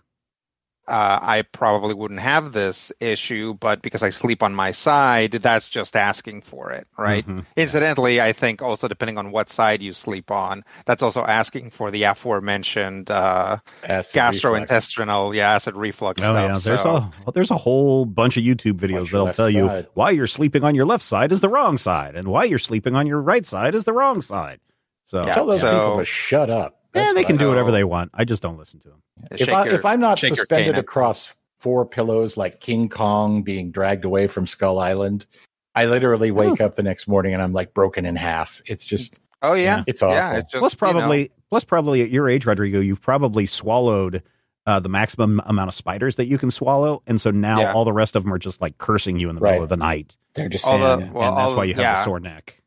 [0.90, 5.68] Uh, I probably wouldn't have this issue, but because I sleep on my side, that's
[5.68, 7.26] just asking for it, right?
[7.26, 7.46] Mhm.
[7.56, 11.90] Incidentally, I think also depending on what side you sleep on, that's also asking for
[11.90, 14.38] the aforementioned uh, Acid reflux.
[14.38, 16.34] gastrointestinal, yeah, acid reflux Oh stuff.
[16.36, 19.50] yeah, there's so, a there's a whole bunch of YouTube videos Watch that'll left tell
[19.50, 22.58] you why you're sleeping on your left side is the wrong side, and why you're
[22.58, 24.60] sleeping on your right side is the wrong side.
[25.04, 26.79] So Yeah, Tell those so- people to shut up.
[26.94, 28.10] Yeah, they can I- do whatever they want.
[28.14, 29.02] I just don't listen to them.
[29.32, 34.04] If, I, your, if I'm not suspended across four pillows like King Kong being dragged
[34.04, 35.26] away from Skull Island,
[35.74, 38.60] I literally wake up the next morning and I'm like broken in half.
[38.66, 40.14] It's just, oh yeah, it's awful.
[40.14, 43.44] yeah, it's just plus, you know, probably plus probably at your age, Rodrigo, you've probably
[43.46, 44.22] swallowed
[44.66, 47.72] uh, the maximum amount of spiders that you can swallow, and so now Yeah.
[47.72, 49.52] all the rest of them are just like cursing you in the Right.
[49.52, 51.74] middle of the night, they're just all saying, the well, and that's all- why you
[51.74, 52.62] have yeah, a sore neck.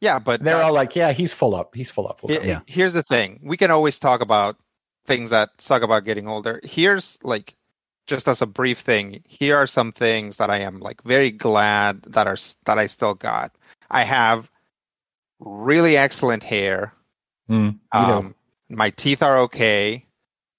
[0.00, 1.74] Yeah, but they're all like, yeah, he's full up.
[1.74, 2.22] He's full up.
[2.22, 2.50] We'll He- go.
[2.50, 2.60] Yeah.
[2.66, 4.56] Here's the thing: we can always talk about
[5.06, 6.60] things that suck about getting older.
[6.64, 7.56] Here's like,
[8.06, 12.02] just as a brief thing, here are some things that I am like very glad
[12.08, 13.54] that are that I still got.
[13.90, 14.50] I have
[15.40, 16.92] really excellent hair.
[17.50, 18.34] Mm, you know, Um,
[18.68, 20.04] my teeth are okay.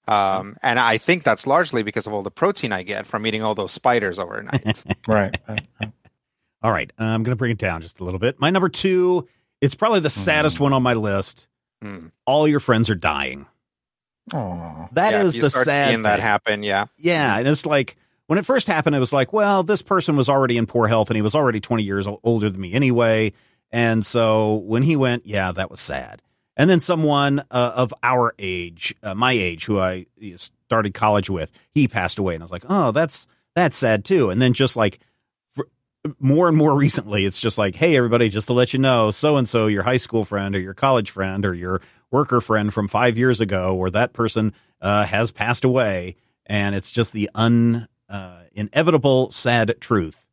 [0.08, 3.44] Um, and I think that's largely because of all the protein I get from eating
[3.44, 4.82] all those spiders overnight.
[5.06, 5.38] right.
[5.48, 5.92] right, right.
[6.62, 8.38] All right, I'm going to bring it down just a little bit.
[8.40, 9.26] My number two,
[9.60, 10.64] it's probably the saddest Hmm.
[10.64, 11.48] one on my list.
[11.82, 12.08] Hmm.
[12.26, 13.46] All your friends are dying.
[14.32, 14.88] Aw.
[14.92, 16.22] That Yeah, is the sad seeing that thing.
[16.22, 16.62] happen.
[16.62, 17.96] Yeah, Yeah, and it's like
[18.26, 21.08] when it first happened, it was like, well, this person was already in poor health
[21.10, 23.32] and he was already 20 years older than me anyway.
[23.72, 26.22] And so when he went, yeah, that was sad.
[26.56, 31.50] And then someone uh, of our age, uh, my age, who I started college with,
[31.72, 34.28] he passed away, and I was like, oh, that's that's sad too.
[34.30, 34.98] And then just like
[36.18, 39.36] more and more recently, it's just like, hey, everybody, just to let you know, so
[39.36, 42.88] and so, your high school friend or your college friend or your worker friend from
[42.88, 47.86] five years ago, or that person uh, has passed away, and it's just the un
[48.08, 50.26] uh, inevitable sad truth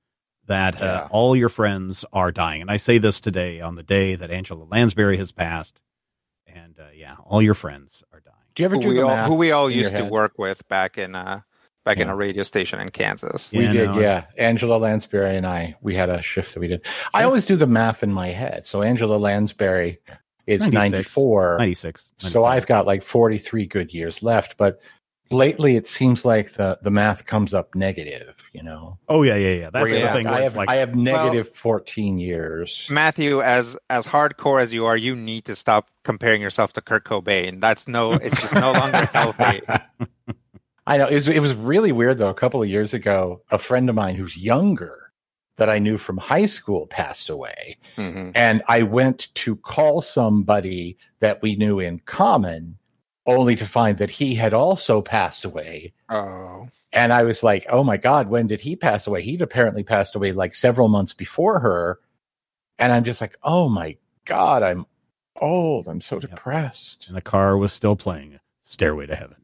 [0.47, 1.08] that uh, Yeah.
[1.12, 2.62] all your friends are dying.
[2.62, 5.84] And I say this today on the day that Angela Lansbury has passed,
[6.47, 8.34] and uh, yeah, all your friends are dying.
[8.56, 10.06] Do you ever who do we the all math who we all in used to
[10.06, 11.13] work with back in
[11.88, 13.52] back in a radio station in Kansas.
[13.52, 14.23] We Yeah, did, no, I- yeah.
[14.38, 16.86] Angela Lansbury and I, we had a shift that we did.
[17.13, 18.65] I always do the math in my head.
[18.65, 20.00] So Angela Lansbury
[20.45, 20.91] is 96.
[20.91, 21.58] 94.
[21.60, 22.12] 96.
[22.17, 24.58] So I've got like 43 good years left.
[24.58, 24.80] But
[25.32, 28.97] lately it seems like the, the math comes up negative, you know?
[29.10, 29.69] Oh yeah, yeah, yeah.
[29.71, 30.08] That's Yeah.
[30.08, 30.28] the thing.
[30.28, 32.88] I have, like, I have negative 14 years.
[32.89, 37.04] Matthew, as as hardcore as you are, you need to stop comparing yourself to Kurt
[37.06, 37.60] Cobain.
[37.60, 39.62] That's no, it's just no longer healthy.
[40.88, 42.30] I know it was, it was really weird though.
[42.30, 45.12] A couple of years ago, a friend of mine who's younger
[45.58, 48.32] that I knew from high school passed away, Mhm.
[48.36, 52.78] and I went to call somebody that we knew in common,
[53.26, 55.93] only to find that he had also passed away.
[56.10, 56.69] Oh.
[56.93, 60.15] And I was like, "Oh my god, when did he pass away?" He'd apparently passed
[60.15, 62.00] away like several months before her,
[62.80, 64.86] and I'm just like, "Oh my god, I'm
[65.41, 65.88] old.
[65.89, 69.38] I'm so depressed." And the car was still playing Stairway to Heaven.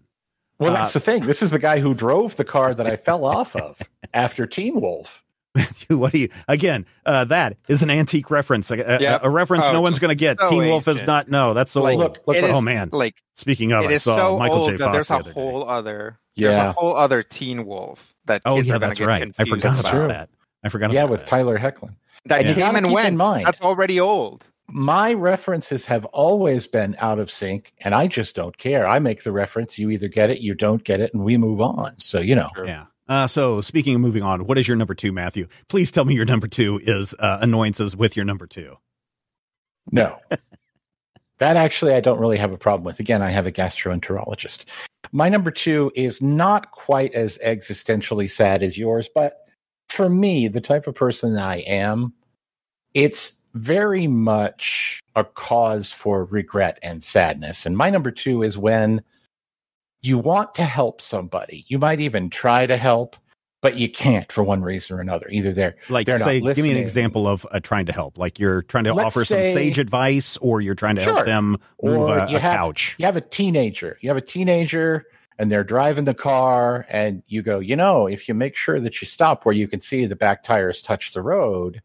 [0.63, 1.26] Well, Uh, that's the thing.
[1.26, 3.78] This is the guy who drove the car that I fell off of
[4.13, 5.23] after Teen Wolf.
[5.89, 6.86] what do you again?
[7.06, 9.21] Uh, that is an antique reference, a, a- Yep.
[9.23, 10.39] a reference no Oh, one's going to get.
[10.39, 11.30] so Teen Wolf is not.
[11.30, 12.02] No, that's so Like, old.
[12.02, 12.89] Look, look, It oh is- man!
[12.91, 14.71] Like Speaking of, it I saw so Michael J.
[14.71, 15.34] old that Fox there's the a other day.
[15.39, 19.08] whole other there's a whole other Teen Wolf that Oh kids yeah, are that's get
[19.08, 19.32] right.
[19.38, 20.08] I forgot That's about true.
[20.08, 20.30] that.
[20.63, 20.91] I forgot.
[20.91, 21.28] yeah, about with that.
[21.28, 21.95] Tyler Hoechlin.
[22.26, 23.15] that And you came and went.
[23.15, 24.43] mind- That's already old.
[24.73, 28.88] My references have always been out of sync, and I just don't care.
[28.88, 29.77] I make the reference.
[29.77, 31.99] You either get it, you don't get it, and we move on.
[31.99, 32.49] So, you know.
[32.65, 32.86] Yeah.
[33.07, 35.47] Uh, so speaking of moving on, what is your number two, Matthew?
[35.67, 38.77] Please tell me your number two is uh, annoyances with your number two.
[39.91, 40.17] No.
[41.38, 42.99] that actually, I don't really have a problem with.
[42.99, 44.65] Again, I have a gastroenterologist.
[45.12, 49.45] My number two is not quite as existentially sad as yours, but
[49.89, 52.13] for me, the type of person I am,
[52.95, 57.65] it's very much a cause for regret and sadness.
[57.65, 59.03] And my number two is when
[60.01, 61.65] you want to help somebody.
[61.67, 63.15] You might even try to help,
[63.61, 65.27] but you can't for one reason or another.
[65.29, 68.17] Either they're Like, They're not say, give me an example of uh, trying to help.
[68.17, 71.57] Like you're trying to Let's offer some sage advice, or you're trying to help them
[71.81, 72.95] move Or a, you a have- couch.
[72.97, 73.97] you have a teenager.
[74.01, 75.05] You have a teenager
[75.39, 79.01] and they're driving the car and you go, you know, if you make sure that
[79.01, 81.81] you stop where you can see the back tires touch the road.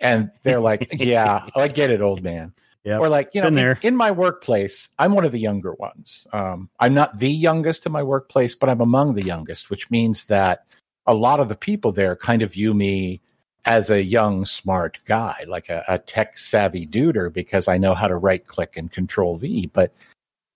[0.00, 2.52] And they're like, yeah, I get it, old man.
[2.84, 3.00] Yep.
[3.00, 6.26] Or like, you know, in, in my workplace, I'm one of the younger ones.
[6.32, 10.24] Um, I'm not the youngest in my workplace, but I'm among the youngest, which means
[10.26, 10.64] that
[11.06, 13.20] a lot of the people there kind of view me
[13.66, 18.08] as a young, smart guy, like a, a tech savvy duder, because I know how
[18.08, 19.66] to right click and control V.
[19.66, 19.92] But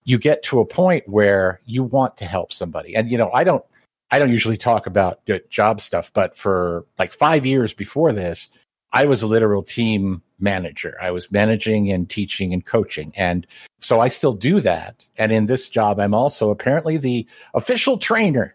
[0.05, 2.97] you get to a point where you want to help somebody.
[2.97, 3.65] And, you know, I don't,
[4.11, 8.49] I don't usually talk about uh, job stuff, but for like five years before this,
[8.95, 10.97] I was a literal team manager.
[11.03, 13.13] I was managing and teaching and coaching.
[13.17, 13.45] And
[13.81, 14.95] so I still do that.
[15.17, 18.55] And in this job, I'm also apparently the official trainer,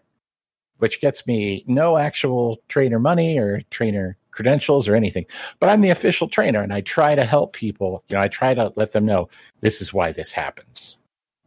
[0.78, 5.26] which gets me no actual trainer money or trainer credentials or anything.
[5.58, 8.02] But I'm the official trainer and I try to help people.
[8.08, 9.28] You know, I try to let them know
[9.60, 10.96] this is why this happens.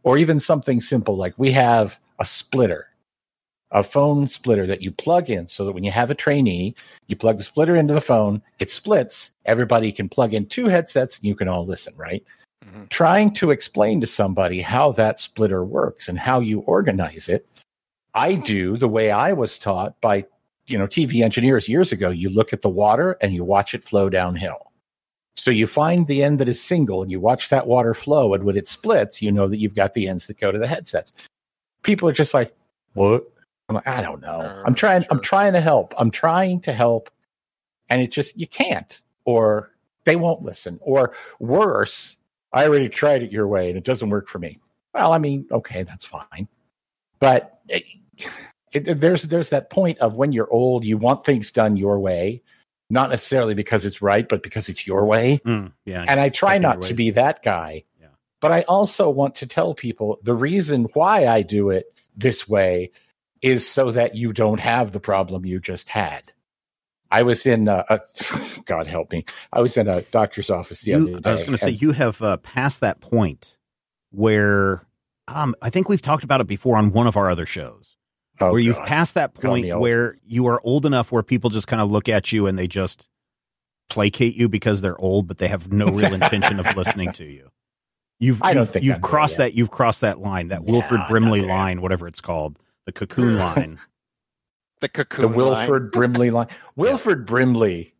[0.04, 2.86] Or even something simple like we have a splitter,
[3.74, 6.74] a phone splitter that you plug in so that when you have a trainee,
[7.08, 9.34] you plug the splitter into the phone, it splits.
[9.44, 12.24] Everybody can plug in two headsets and you can all listen, right?
[12.64, 12.88] Mhm.
[12.88, 17.46] Trying to explain to somebody how that splitter works and how you organize it.
[18.14, 20.24] I do the way I was taught by,
[20.66, 22.10] you know, TV engineers years ago.
[22.10, 24.70] You look at the water and you watch it flow downhill.
[25.36, 28.34] So you find the end that is single and you watch that water flow.
[28.34, 30.68] And when it splits, you know that you've got the ends that go to the
[30.68, 31.12] headsets.
[31.82, 32.54] People are just like,
[32.94, 33.24] what?
[33.68, 34.40] I'm like, I don't know.
[34.40, 35.94] Sure, I'm trying, I'm trying to help.
[35.98, 37.10] I'm trying to help.
[37.88, 39.70] And it just, you can't, or
[40.04, 40.78] they won't listen.
[40.82, 42.16] Or worse,
[42.52, 44.58] I already tried it your way and it doesn't work for me.
[44.92, 46.48] Well, I mean, okay, that's fine.
[47.18, 47.84] But it,
[48.72, 52.42] it, there's there's that point of when you're old, you want things done your way,
[52.90, 55.40] not necessarily because it's right, but because it's your way.
[55.46, 56.04] Mm, yeah.
[56.06, 57.84] And I try Stuck in your not to be that guy.
[58.00, 58.08] Yeah.
[58.40, 62.90] But I also want to tell people the reason why I do it this way
[63.44, 66.32] is so that you don't have the problem you just had.
[67.10, 68.00] I was in a, a
[68.64, 69.24] God help me.
[69.52, 71.30] I was in a doctor's office the You- other day.
[71.30, 73.56] I was going to say you have uh, passed that point
[74.10, 74.82] where
[75.28, 77.96] um, I think we've talked about it before on one of our other shows,
[78.40, 81.82] oh, where you've passed that point where you are old enough where people just kind
[81.82, 83.08] of look at you and they just
[83.90, 87.50] placate you because they're old, but they have no real intention of listening to you.
[88.18, 90.72] You've I don't you've, think you've I'm crossed that you've crossed that line, that Yeah,
[90.72, 93.78] Wilford I'm Brimley line, whatever it's called, the cocoon line.
[94.80, 95.24] The the cocoon.
[95.26, 95.34] line.
[95.34, 96.48] Wilford Brimley line.
[96.76, 97.94] Wilford Brimley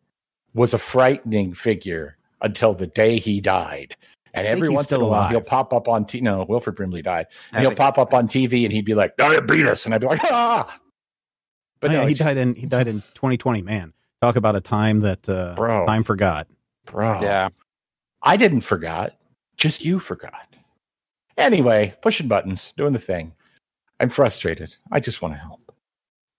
[0.54, 3.96] was a frightening figure until the day he died.
[4.34, 6.22] And every once in a while, he'll pop up on TV.
[6.22, 7.26] No, Wilford Brimley died.
[7.52, 9.84] And he'll pop up on TV and he'd be like, diabetes.
[9.86, 10.80] And I'd be like, ah.
[11.80, 13.62] But Oh, no, yeah, he just- died in he died in 2020.
[13.62, 15.86] Man, talk about a time that uh, Bro.
[15.86, 16.48] time forgot.
[16.86, 17.20] bro.
[17.20, 17.50] Yeah.
[18.22, 19.14] I didn't forgot.
[19.56, 20.48] Just you forgot.
[21.36, 23.32] Anyway, pushing buttons, doing the thing.
[24.00, 24.76] I'm frustrated.
[24.90, 25.72] I just want to help.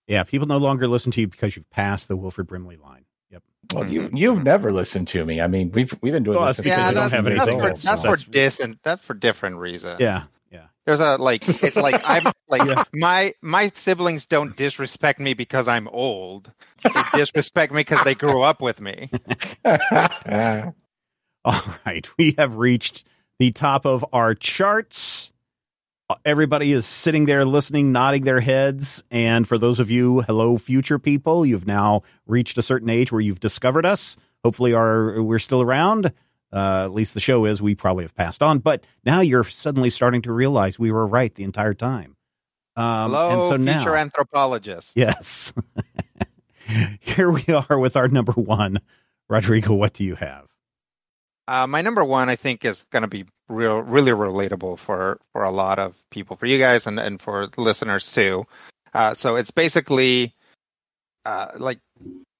[0.06, 3.04] Yeah, people no longer listen to you because you've passed the Wilford Brimley line.
[3.30, 3.42] Yep.
[3.74, 5.40] Well, you you've never listened to me.
[5.40, 7.14] I mean, we've we've been doing Well, this that's since because Yeah, you don't that's,
[7.14, 9.98] have that's for, else, that's so for that's- dis and that's for different reasons.
[10.00, 10.66] Yeah, yeah.
[10.84, 12.84] There's a like it's like I'm like Yeah.
[12.94, 16.52] my my siblings don't disrespect me because I'm old.
[16.84, 19.10] They disrespect me because they grew up with me.
[21.44, 23.06] All right, we have reached
[23.38, 25.25] the top of our charts.
[26.24, 29.02] Everybody is sitting there listening, nodding their heads.
[29.10, 33.20] And for those of you, hello, future people, you've now reached a certain age where
[33.20, 34.16] you've discovered us.
[34.44, 36.12] Hopefully, our we're still around.
[36.52, 37.60] Uh, at least the show is.
[37.60, 41.34] We probably have passed on, but now you're suddenly starting to realize we were right
[41.34, 42.16] the entire time.
[42.76, 44.92] Um, Hello, and so future now, anthropologist.
[44.94, 45.52] yes,
[47.00, 48.78] here we are with our number one.
[49.28, 50.46] Rodrigo, what do you have?
[51.48, 55.42] Uh, my number one, I think, is going to be real, really relatable for for
[55.42, 58.46] a lot of people, for you guys, and and for listeners too.
[58.94, 60.34] Uh, so it's basically
[61.24, 61.80] uh, like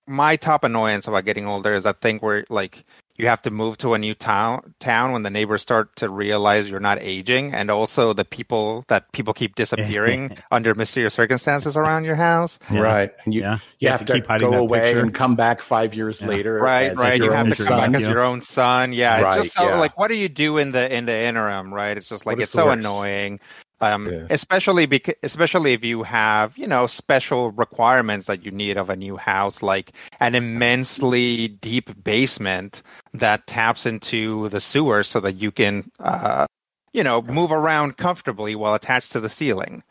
[0.06, 2.84] my top annoyance about getting older is I think we're like
[3.18, 6.70] you have to move to a new town town when the neighbors start to realize
[6.70, 12.04] you're not aging, and also the people that people keep disappearing under mysterious circumstances around
[12.04, 12.58] your house.
[12.70, 12.80] Yeah.
[12.80, 13.10] Right.
[13.24, 15.00] And you, yeah, you have, to, keep hiding go that away picture.
[15.00, 16.26] and come back five years Yeah.
[16.28, 16.58] later.
[16.58, 17.92] right as right your you have to come son.
[17.92, 19.78] back as your own son yeah Right, it's just so yeah.
[19.78, 22.42] like what do you do in the in the interim right it's just like What
[22.42, 22.78] is it's so worst?
[22.78, 23.40] annoying
[23.80, 28.90] um especially because especially if you have you know special requirements that you need of
[28.90, 35.34] a new house like an immensely deep basement that taps into the sewer so that
[35.34, 36.46] you can uh
[36.92, 39.82] you know move around comfortably while attached to the ceiling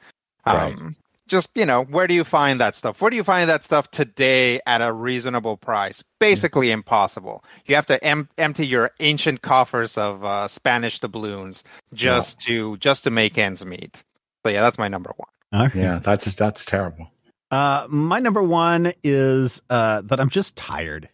[0.45, 0.95] um Right.
[1.27, 3.89] Just you know where do you find that stuff where do you find that stuff
[3.91, 9.97] today at a reasonable price basically impossible you have to em- empty your ancient coffers
[9.97, 14.03] of uh, spanish doubloons just to just to make ends meet
[14.45, 15.75] so yeah that's my number one All right.
[15.75, 17.09] Yeah, that's that's terrible.
[17.51, 21.07] Uh, my number one is uh, that I'm just tired.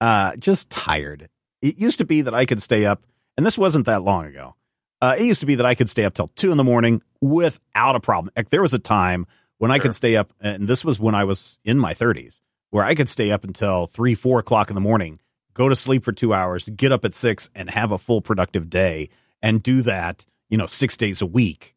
[0.00, 1.28] Uh, just tired.
[1.62, 3.02] It used to be that I could stay up,
[3.36, 4.56] and this wasn't that long ago.
[5.04, 7.02] Uh, it used to be that I could stay up till two in the morning
[7.20, 8.32] without a problem.
[8.34, 9.26] Like, there was a time
[9.58, 9.82] when I Sure.
[9.82, 12.40] could stay up, and this was when I was in my 30s,
[12.70, 15.18] where I could stay up until three, four o'clock in the morning,
[15.52, 18.70] go to sleep for two hours, get up at six, and have a full productive
[18.70, 19.10] day,
[19.42, 21.74] and do that, you know, six days a week.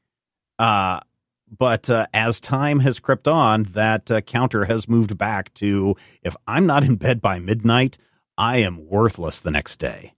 [0.57, 1.01] Uh,
[1.49, 6.33] but uh, as time has crept on, that uh, counter has moved back to if
[6.47, 7.97] I'm not in bed by midnight,
[8.37, 10.13] I am worthless the next day.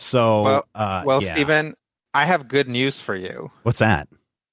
[0.00, 1.34] So, Well- uh, well yeah.
[1.34, 1.74] stephen
[2.14, 4.08] i have good news for you what's that?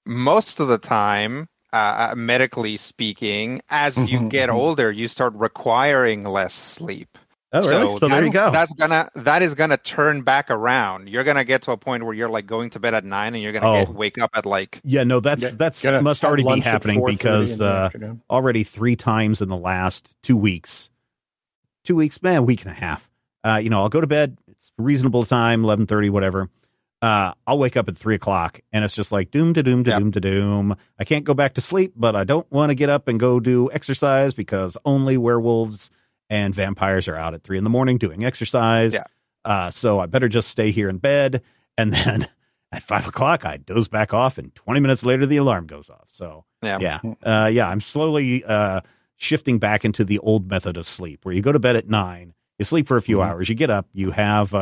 [0.05, 6.53] most of the time uh, medically speaking as you get older you start requiring less
[6.53, 7.17] sleep
[7.53, 7.99] Oh, really?
[7.99, 8.51] So, there you go.
[8.51, 11.07] That's gonna that is gonna turn back around.
[11.07, 13.41] You're gonna get to a point where you're like going to bed at nine and
[13.41, 13.85] you're gonna Oh.
[13.85, 17.61] get, wake up at like Yeah, no, that's Yeah, that's must already be happening because
[17.61, 17.89] uh,
[18.29, 20.89] already three times in the last two weeks,
[21.85, 23.09] two weeks, man, a week and a half.
[23.41, 24.37] Uh, you know, I'll go to bed.
[24.49, 26.49] It's reasonable time, eleven thirty, whatever.
[27.01, 29.91] Uh, I'll wake up at three o'clock, and it's just like doom to doom to
[29.91, 30.75] doom to doom.
[30.97, 33.39] I can't go back to sleep, but I don't want to get up and go
[33.39, 35.91] do exercise because only werewolves
[36.29, 38.93] and vampires are out at three in the morning doing exercise.
[38.93, 39.03] Yeah.
[39.43, 41.43] Uh, so I better just stay here in bed,
[41.77, 42.27] and then
[42.71, 46.05] at five o'clock I doze back off, and twenty minutes later the alarm goes off.
[46.07, 46.79] So yeah.
[46.81, 46.99] yeah.
[47.21, 47.69] Uh, yeah.
[47.69, 48.81] I'm slowly uh,
[49.17, 52.33] shifting back into the old method of sleep where you go to bed at nine,
[52.57, 53.27] you sleep for a few Mhm.
[53.27, 54.55] hours, you get up, you have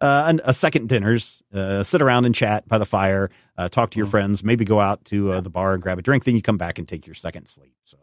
[0.00, 3.90] uh, an, a second dinners, uh, sit around and chat by the fire, uh, talk
[3.90, 4.10] to your Mhm.
[4.10, 6.24] friends, maybe go out to uh, the bar and grab a drink.
[6.24, 7.72] Then you come back and take your second sleep.
[7.84, 7.96] So,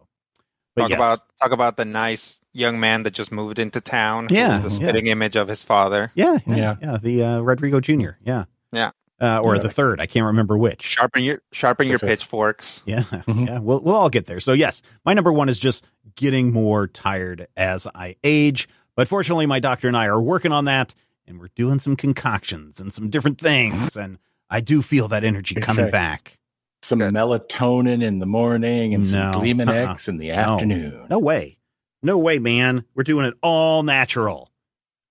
[0.75, 0.97] but Talk yes.
[0.97, 4.27] about talk about the nice young man that just moved into town.
[4.31, 4.89] Yeah, who's the yeah.
[4.89, 6.11] spitting image of his father.
[6.15, 6.97] yeah, yeah, yeah, Yeah.
[7.01, 8.11] The uh, Rodrigo Jr.
[8.23, 8.45] Yeah.
[8.71, 8.91] Yeah.
[9.21, 9.61] Uh, or Yeah.
[9.61, 10.01] the third.
[10.01, 10.81] I can't remember which.
[10.83, 12.09] Sharpen your sharpen The your fifth.
[12.21, 12.81] pitchforks.
[12.87, 13.47] Yeah, Mhm.
[13.47, 14.39] yeah, we'll we'll all get there.
[14.39, 18.67] So yes, my number one is just getting more tired as I age.
[18.95, 20.93] But fortunately, my doctor and I are working on that,
[21.27, 24.17] and we're doing some concoctions and some different things, and
[24.49, 25.91] I do feel that energy coming Okay.
[25.91, 26.37] back.
[26.81, 27.13] Some Good.
[27.13, 29.31] melatonin in the morning and No.
[29.31, 29.91] some Gleeman Uh-uh.
[29.93, 31.07] X in the afternoon.
[31.09, 31.57] No way,
[32.01, 32.83] no way, man.
[32.93, 34.51] We're doing it all natural,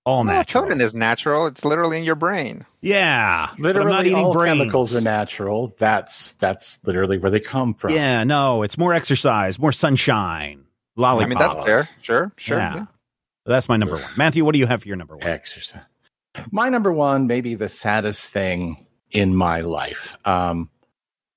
[0.04, 0.64] all natural.
[0.66, 1.46] Melatonin is natural.
[1.46, 2.66] It's literally in your brain.
[2.82, 4.58] yeah, Literally, I'm not eating all brains.
[4.58, 5.72] chemicals are natural.
[5.78, 7.92] That's that's literally where they come from.
[7.94, 10.64] Yeah, no, it's more exercise, more sunshine,
[10.96, 11.24] lollipops.
[11.24, 11.88] I mean that's fair.
[12.02, 12.58] Sure, sure.
[12.58, 12.74] Yeah.
[12.74, 12.84] yeah.
[13.46, 14.04] That's my number one.
[14.16, 15.26] Matthew, what do you have for your number one?
[15.26, 15.80] exercise.
[16.50, 20.16] My number one, maybe the saddest thing in my life.
[20.24, 20.70] Um,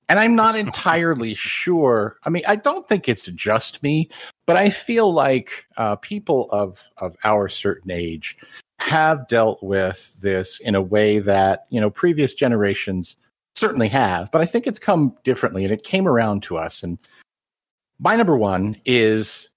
[0.08, 2.18] and I'm not entirely sure.
[2.24, 4.08] I mean, I don't think it's just me,
[4.46, 8.36] but I feel like uh, people of of our certain age
[8.78, 13.16] have dealt with this in a way that you know previous generations
[13.54, 14.30] certainly have.
[14.30, 16.82] But I think it's come differently, and it came around to us.
[16.82, 16.98] And
[17.98, 19.48] my number one is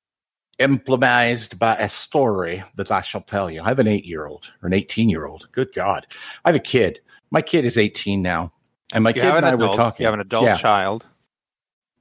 [0.60, 3.62] implemented by a story that I shall tell you.
[3.62, 5.48] I have an eight year old or an 18 year old.
[5.52, 6.06] Good God.
[6.46, 7.00] I have a kid.
[7.32, 8.52] My kid is 18 now.
[8.94, 9.72] And my You kid and I adult.
[9.72, 10.04] were talking.
[10.04, 10.56] You have an adult Yeah.
[10.56, 11.06] child.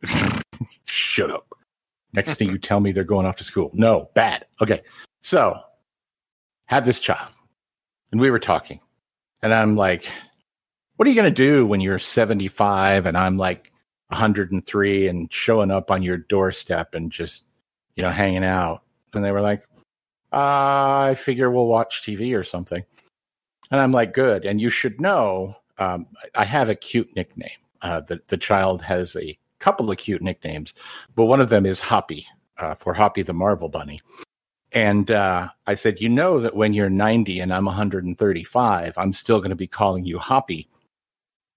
[0.85, 1.47] Shut up.
[2.13, 3.71] Next thing you tell me they're going off to school.
[3.75, 4.47] No, bad.
[4.61, 4.83] Okay.
[5.21, 5.61] So,
[6.67, 7.31] have this child.
[8.13, 8.81] And we were talking.
[9.43, 10.11] And I'm like,
[10.97, 13.71] what are you going to do when you're 75 and I'm like
[14.09, 17.45] 103 and showing up on your doorstep and just,
[17.99, 18.83] you know, hanging out?
[19.13, 19.67] And they were like,
[20.33, 22.85] I figure we'll watch TV or something.
[23.71, 24.45] And I'm like, good.
[24.45, 27.51] And you should know, um, I have a cute nickname.
[27.83, 30.75] Uh, the, the child has a couple of cute nicknames,
[31.17, 32.27] but one of them is Hoppy
[32.59, 34.01] uh, for Hoppy the Marvel Bunny.
[34.73, 39.39] And uh, I said, you know that when you're 90 and I'm 135, I'm still
[39.39, 40.69] going to be calling you Hoppy.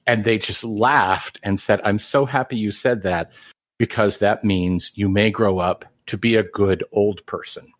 [0.08, 3.32] And they just laughed and said, I'm so happy you said that
[3.78, 7.72] because that means you may grow up to be a good old person.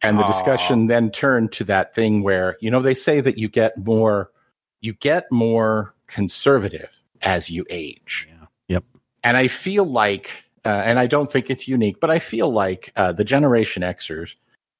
[0.00, 0.32] And the Aw.
[0.32, 4.30] discussion then turned to that thing where, you know, they say that you get more,
[4.80, 8.26] you get more conservative as you age.
[8.30, 8.46] Yeah.
[8.68, 8.84] Yep.
[9.24, 10.30] And I feel like,
[10.64, 14.36] uh, and I don't think it's unique, but I feel like uh, the Generation Xers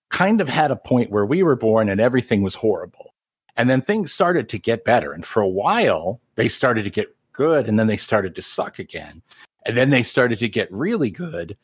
[0.09, 3.13] kind of had a point where we were born and everything was horrible.
[3.59, 5.13] And then things started to get better.
[5.13, 8.79] And for a while, they started to get good and then they started to suck
[8.79, 9.21] again.
[9.67, 11.59] And then they started to get really good.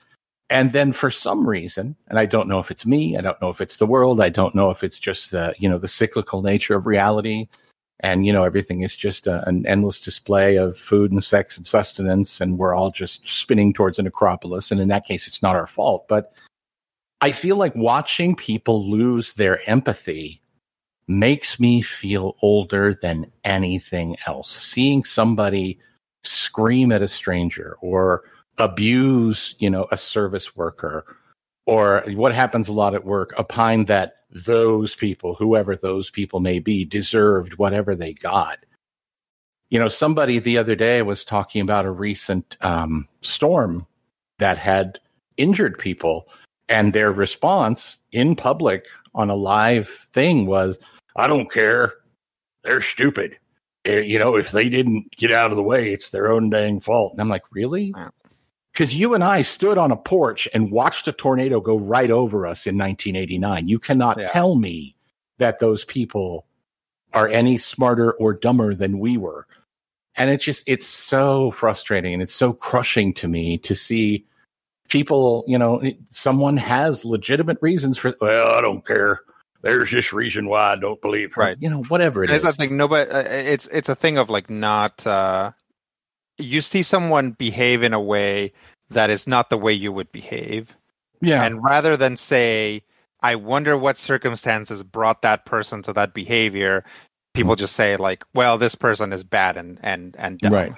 [0.50, 3.50] And then for some reason, and I don't know if it's me, I don't know
[3.50, 6.42] if it's the world, I don't know if it's just the, you know, the cyclical
[6.42, 7.46] nature of reality.
[8.00, 11.66] And, you know, everything is just a, an endless display of food and sex and
[11.66, 12.40] sustenance.
[12.40, 14.72] And we're all just spinning towards an acropolis.
[14.72, 16.08] And in that case, it's not our fault.
[16.08, 16.32] But
[17.20, 20.40] I feel like watching people lose their empathy
[21.06, 24.50] makes me feel older than anything else.
[24.50, 25.78] Seeing somebody
[26.24, 28.24] scream at a stranger or
[28.60, 31.04] abuse, you know, a service worker
[31.66, 36.58] or what happens a lot at work, opine that those people, whoever those people may
[36.58, 38.58] be, deserved whatever they got.
[39.70, 43.86] You know, somebody the other day was talking about a recent um, storm
[44.38, 44.98] that had
[45.36, 46.26] injured people,
[46.68, 50.76] and their response in public on a live thing was,
[51.16, 51.94] I don't care.
[52.62, 53.36] They're stupid.
[53.84, 56.80] Eh, You know, if they didn't get out of the way, it's their own dang
[56.80, 57.12] fault.
[57.12, 57.92] And I'm like, really?
[58.80, 62.46] Because you and I stood on a porch and watched a tornado go right over
[62.46, 63.68] us in 1989.
[63.68, 64.28] You cannot Yeah.
[64.28, 64.96] tell me
[65.36, 66.46] that those people
[67.12, 69.46] are any smarter or dumber than we were.
[70.16, 74.24] And it's just, it's so frustrating and it's so crushing to me to see
[74.88, 79.20] people, you know, someone has legitimate reasons for, well, I don't care.
[79.60, 81.42] There's this reason why I don't believe her.
[81.42, 81.58] Right.
[81.60, 82.46] You know, whatever it And is.
[82.46, 82.78] it's that thing.
[82.78, 83.10] Nobody.
[83.10, 85.06] Uh, it's it's a thing of like not.
[85.06, 85.52] Uh,
[86.38, 88.54] you see someone behave in a way
[88.90, 90.76] that is not the way you would behave,
[91.20, 91.44] yeah.
[91.44, 92.82] and rather than say,
[93.20, 96.84] "I wonder what circumstances brought that person to that behavior,"
[97.34, 100.72] people just say like, "Well, this person is bad and and and dumb." Right.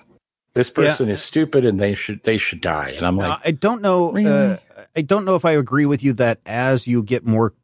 [0.55, 2.91] This person is stupid and they should they should die.
[2.91, 4.15] And I'm Now, like, I don't know.
[4.17, 4.59] Uh,
[4.95, 7.55] I don't know if I agree with you that as you get more,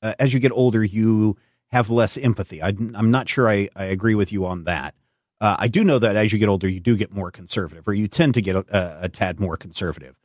[0.00, 1.36] uh, as you get older, you
[1.72, 2.62] have less empathy.
[2.62, 4.94] I, am not sure I, I agree with you on that.
[5.40, 7.94] Uh, I do know that as you get older, you do get more conservative, or
[7.94, 10.16] you tend to get a, a tad more conservative.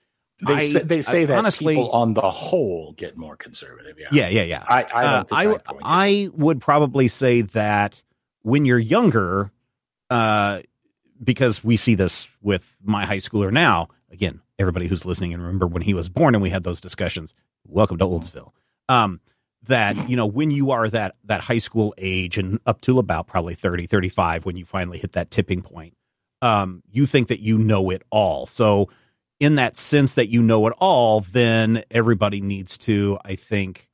[0.46, 3.98] they I- say, they say I- that honestly- people on the whole get more conservative.
[4.00, 4.08] Yeah.
[4.12, 4.64] Yeah, yeah, yeah.
[4.68, 5.76] I, I Uh, I, I'm going to.
[5.84, 8.02] I would probably say that
[8.44, 9.52] when you're younger,
[10.10, 10.62] uh,
[11.24, 13.90] because we see this with my high schooler now.
[14.12, 17.34] Again, everybody who's listening and remember when he was born and we had those discussions.
[17.66, 18.52] Welcome to Oldsville.
[18.90, 19.22] Um,
[19.68, 23.28] that you know when you are that that high school age and up to about
[23.28, 25.94] probably 30 35 when you finally hit that tipping point
[26.42, 28.90] um you think that you know it all so
[29.40, 33.88] in that sense that you know it all then everybody needs to i think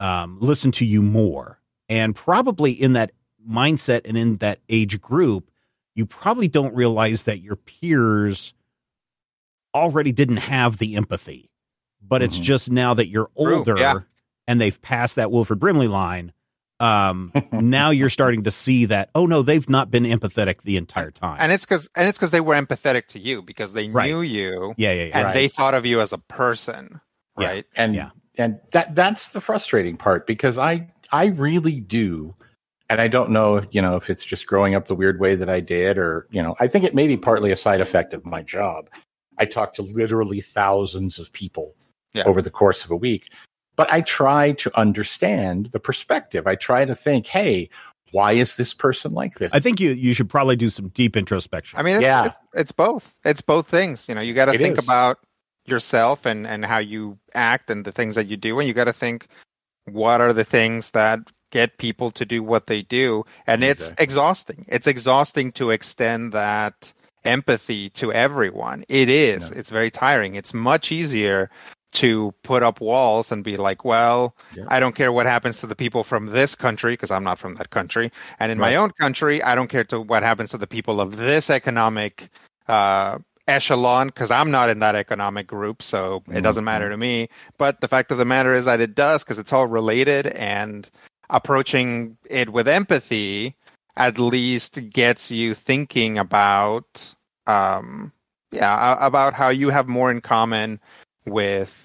[0.00, 3.12] um listen to you more and probably in that
[3.48, 5.50] mindset and in that age group
[5.94, 8.54] you probably don't realize that your peers
[9.74, 11.48] already didn't have the empathy
[12.02, 12.42] but it's Mhm.
[12.42, 14.00] just now that you're older yeah.
[14.46, 16.32] And they've passed that Wilford Brimley line,
[16.80, 21.10] um, now you're starting to see that oh no, they've not been empathetic the entire
[21.10, 21.38] time.
[21.40, 24.10] And it's because and it's because they were empathetic to you because they Right.
[24.10, 25.10] knew you yeah, yeah, yeah.
[25.18, 25.34] and Right.
[25.34, 27.00] they thought of you as a person,
[27.38, 27.46] Yeah.
[27.48, 27.64] right?
[27.76, 28.10] and Yeah.
[28.36, 32.34] and that that's the frustrating part because I I really do,
[32.90, 35.48] and I don't know you know if it's just growing up the weird way that
[35.48, 38.26] I did or you know I think it may be partly a side effect of
[38.26, 38.90] my job.
[39.38, 41.74] I talk to literally thousands of people
[42.12, 42.24] Yeah.
[42.24, 43.28] over the course of a week,
[43.76, 46.46] but I try to understand the perspective.
[46.46, 47.68] I try to think, hey,
[48.12, 49.52] why is this person like this?
[49.52, 51.78] I think you you should probably do some deep introspection.
[51.78, 52.26] I mean, it's, Yeah.
[52.26, 53.14] it- it's both.
[53.24, 54.06] It's both things.
[54.08, 54.84] You know, you got to think is.
[54.84, 55.18] about
[55.66, 58.84] yourself and and how you act and the things that you do, and you got
[58.84, 59.26] to think
[59.84, 61.20] what are the things that
[61.52, 64.64] get people to do what they do, and it's exhausting.
[64.68, 66.92] It's exhausting to extend that
[67.24, 68.84] empathy to everyone.
[68.88, 69.50] It is.
[69.50, 69.58] Yeah.
[69.58, 70.34] It's very tiring.
[70.36, 71.50] It's much easier
[71.92, 74.64] to put up walls and be like, well, Yeah.
[74.68, 77.54] I don't care what happens to the people from this country because I'm not from
[77.54, 78.12] that country.
[78.38, 81.16] And in my own country, I don't care to what happens to the people of
[81.16, 82.28] this economic
[82.68, 83.18] uh,
[83.48, 85.80] echelon because I'm not in that economic group.
[85.82, 87.28] So it doesn't matter to me.
[87.58, 90.90] But the fact of the matter is that it does because it's all related and
[91.30, 93.56] approaching it with empathy
[93.96, 97.14] at least gets you thinking about
[97.46, 98.12] um
[98.52, 100.78] yeah about how you have more in common
[101.26, 101.82] with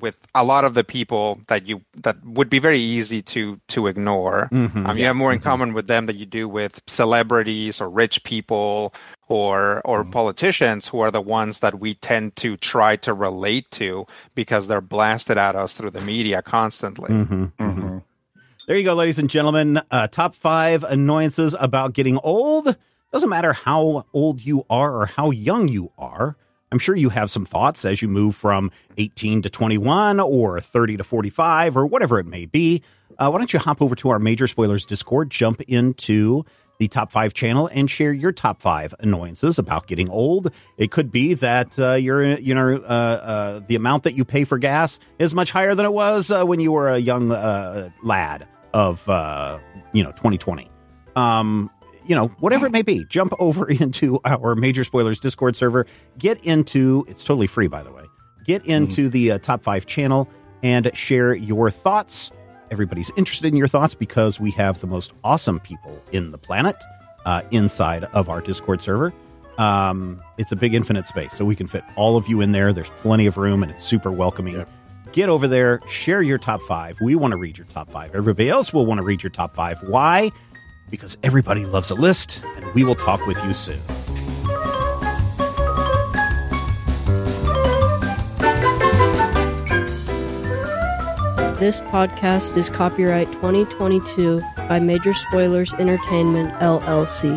[0.00, 3.86] with a lot of the people that you that would be very easy to to
[3.86, 4.86] ignore Mhm.
[4.86, 5.44] um, you have more in Mhm.
[5.44, 8.92] common with them than you do with celebrities or rich people
[9.28, 10.12] or or Mhm.
[10.12, 14.82] politicians who are the ones that we tend to try to relate to because they're
[14.82, 17.08] blasted at us through the media constantly.
[17.08, 17.52] Mhm.
[17.58, 17.74] Mhm.
[17.76, 18.02] Mhm.
[18.66, 19.80] There you go, ladies and gentlemen.
[19.90, 22.76] Uh, top five annoyances about getting old.
[23.10, 26.36] Doesn't matter how old you are or how young you are.
[26.70, 30.98] I'm sure you have some thoughts as you move from 18 to 21 or 30
[30.98, 32.82] to 45 or whatever it may be.
[33.18, 36.44] Uh, why don't you hop over to our Major Spoilers Discord, jump into
[36.78, 40.52] the top five channel, and share your top five annoyances about getting old.
[40.76, 44.44] It could be that uh, you're, you know, uh, uh, the amount that you pay
[44.44, 47.90] for gas is much higher than it was uh, when you were a young uh,
[48.02, 49.02] lad of,
[49.92, 50.70] you know, 2020.
[51.16, 51.70] Um,
[52.08, 55.86] you know, whatever it may be, jump over into our Major Spoilers Discord server.
[56.18, 58.04] Get into it's totally free, by the way.
[58.44, 60.28] Get into the uh, top five channel
[60.62, 62.32] and share your thoughts.
[62.70, 66.76] Everybody's interested in your thoughts because we have the most awesome people in the planet
[67.26, 69.12] uh, inside of our Discord server.
[69.58, 72.72] Um, it's a big infinite space, so we can fit all of you in there.
[72.72, 74.64] There's plenty of room, and it's super welcoming.
[75.12, 76.98] Get over there, share your top five.
[77.00, 78.14] We want to read your top five.
[78.14, 79.82] Everybody else will want to read your top five.
[79.82, 80.30] Why?
[80.90, 83.80] Because everybody loves a list, and we will talk with you soon.
[91.58, 97.36] This podcast is copyright 2022 by Major Spoilers Entertainment, LLC.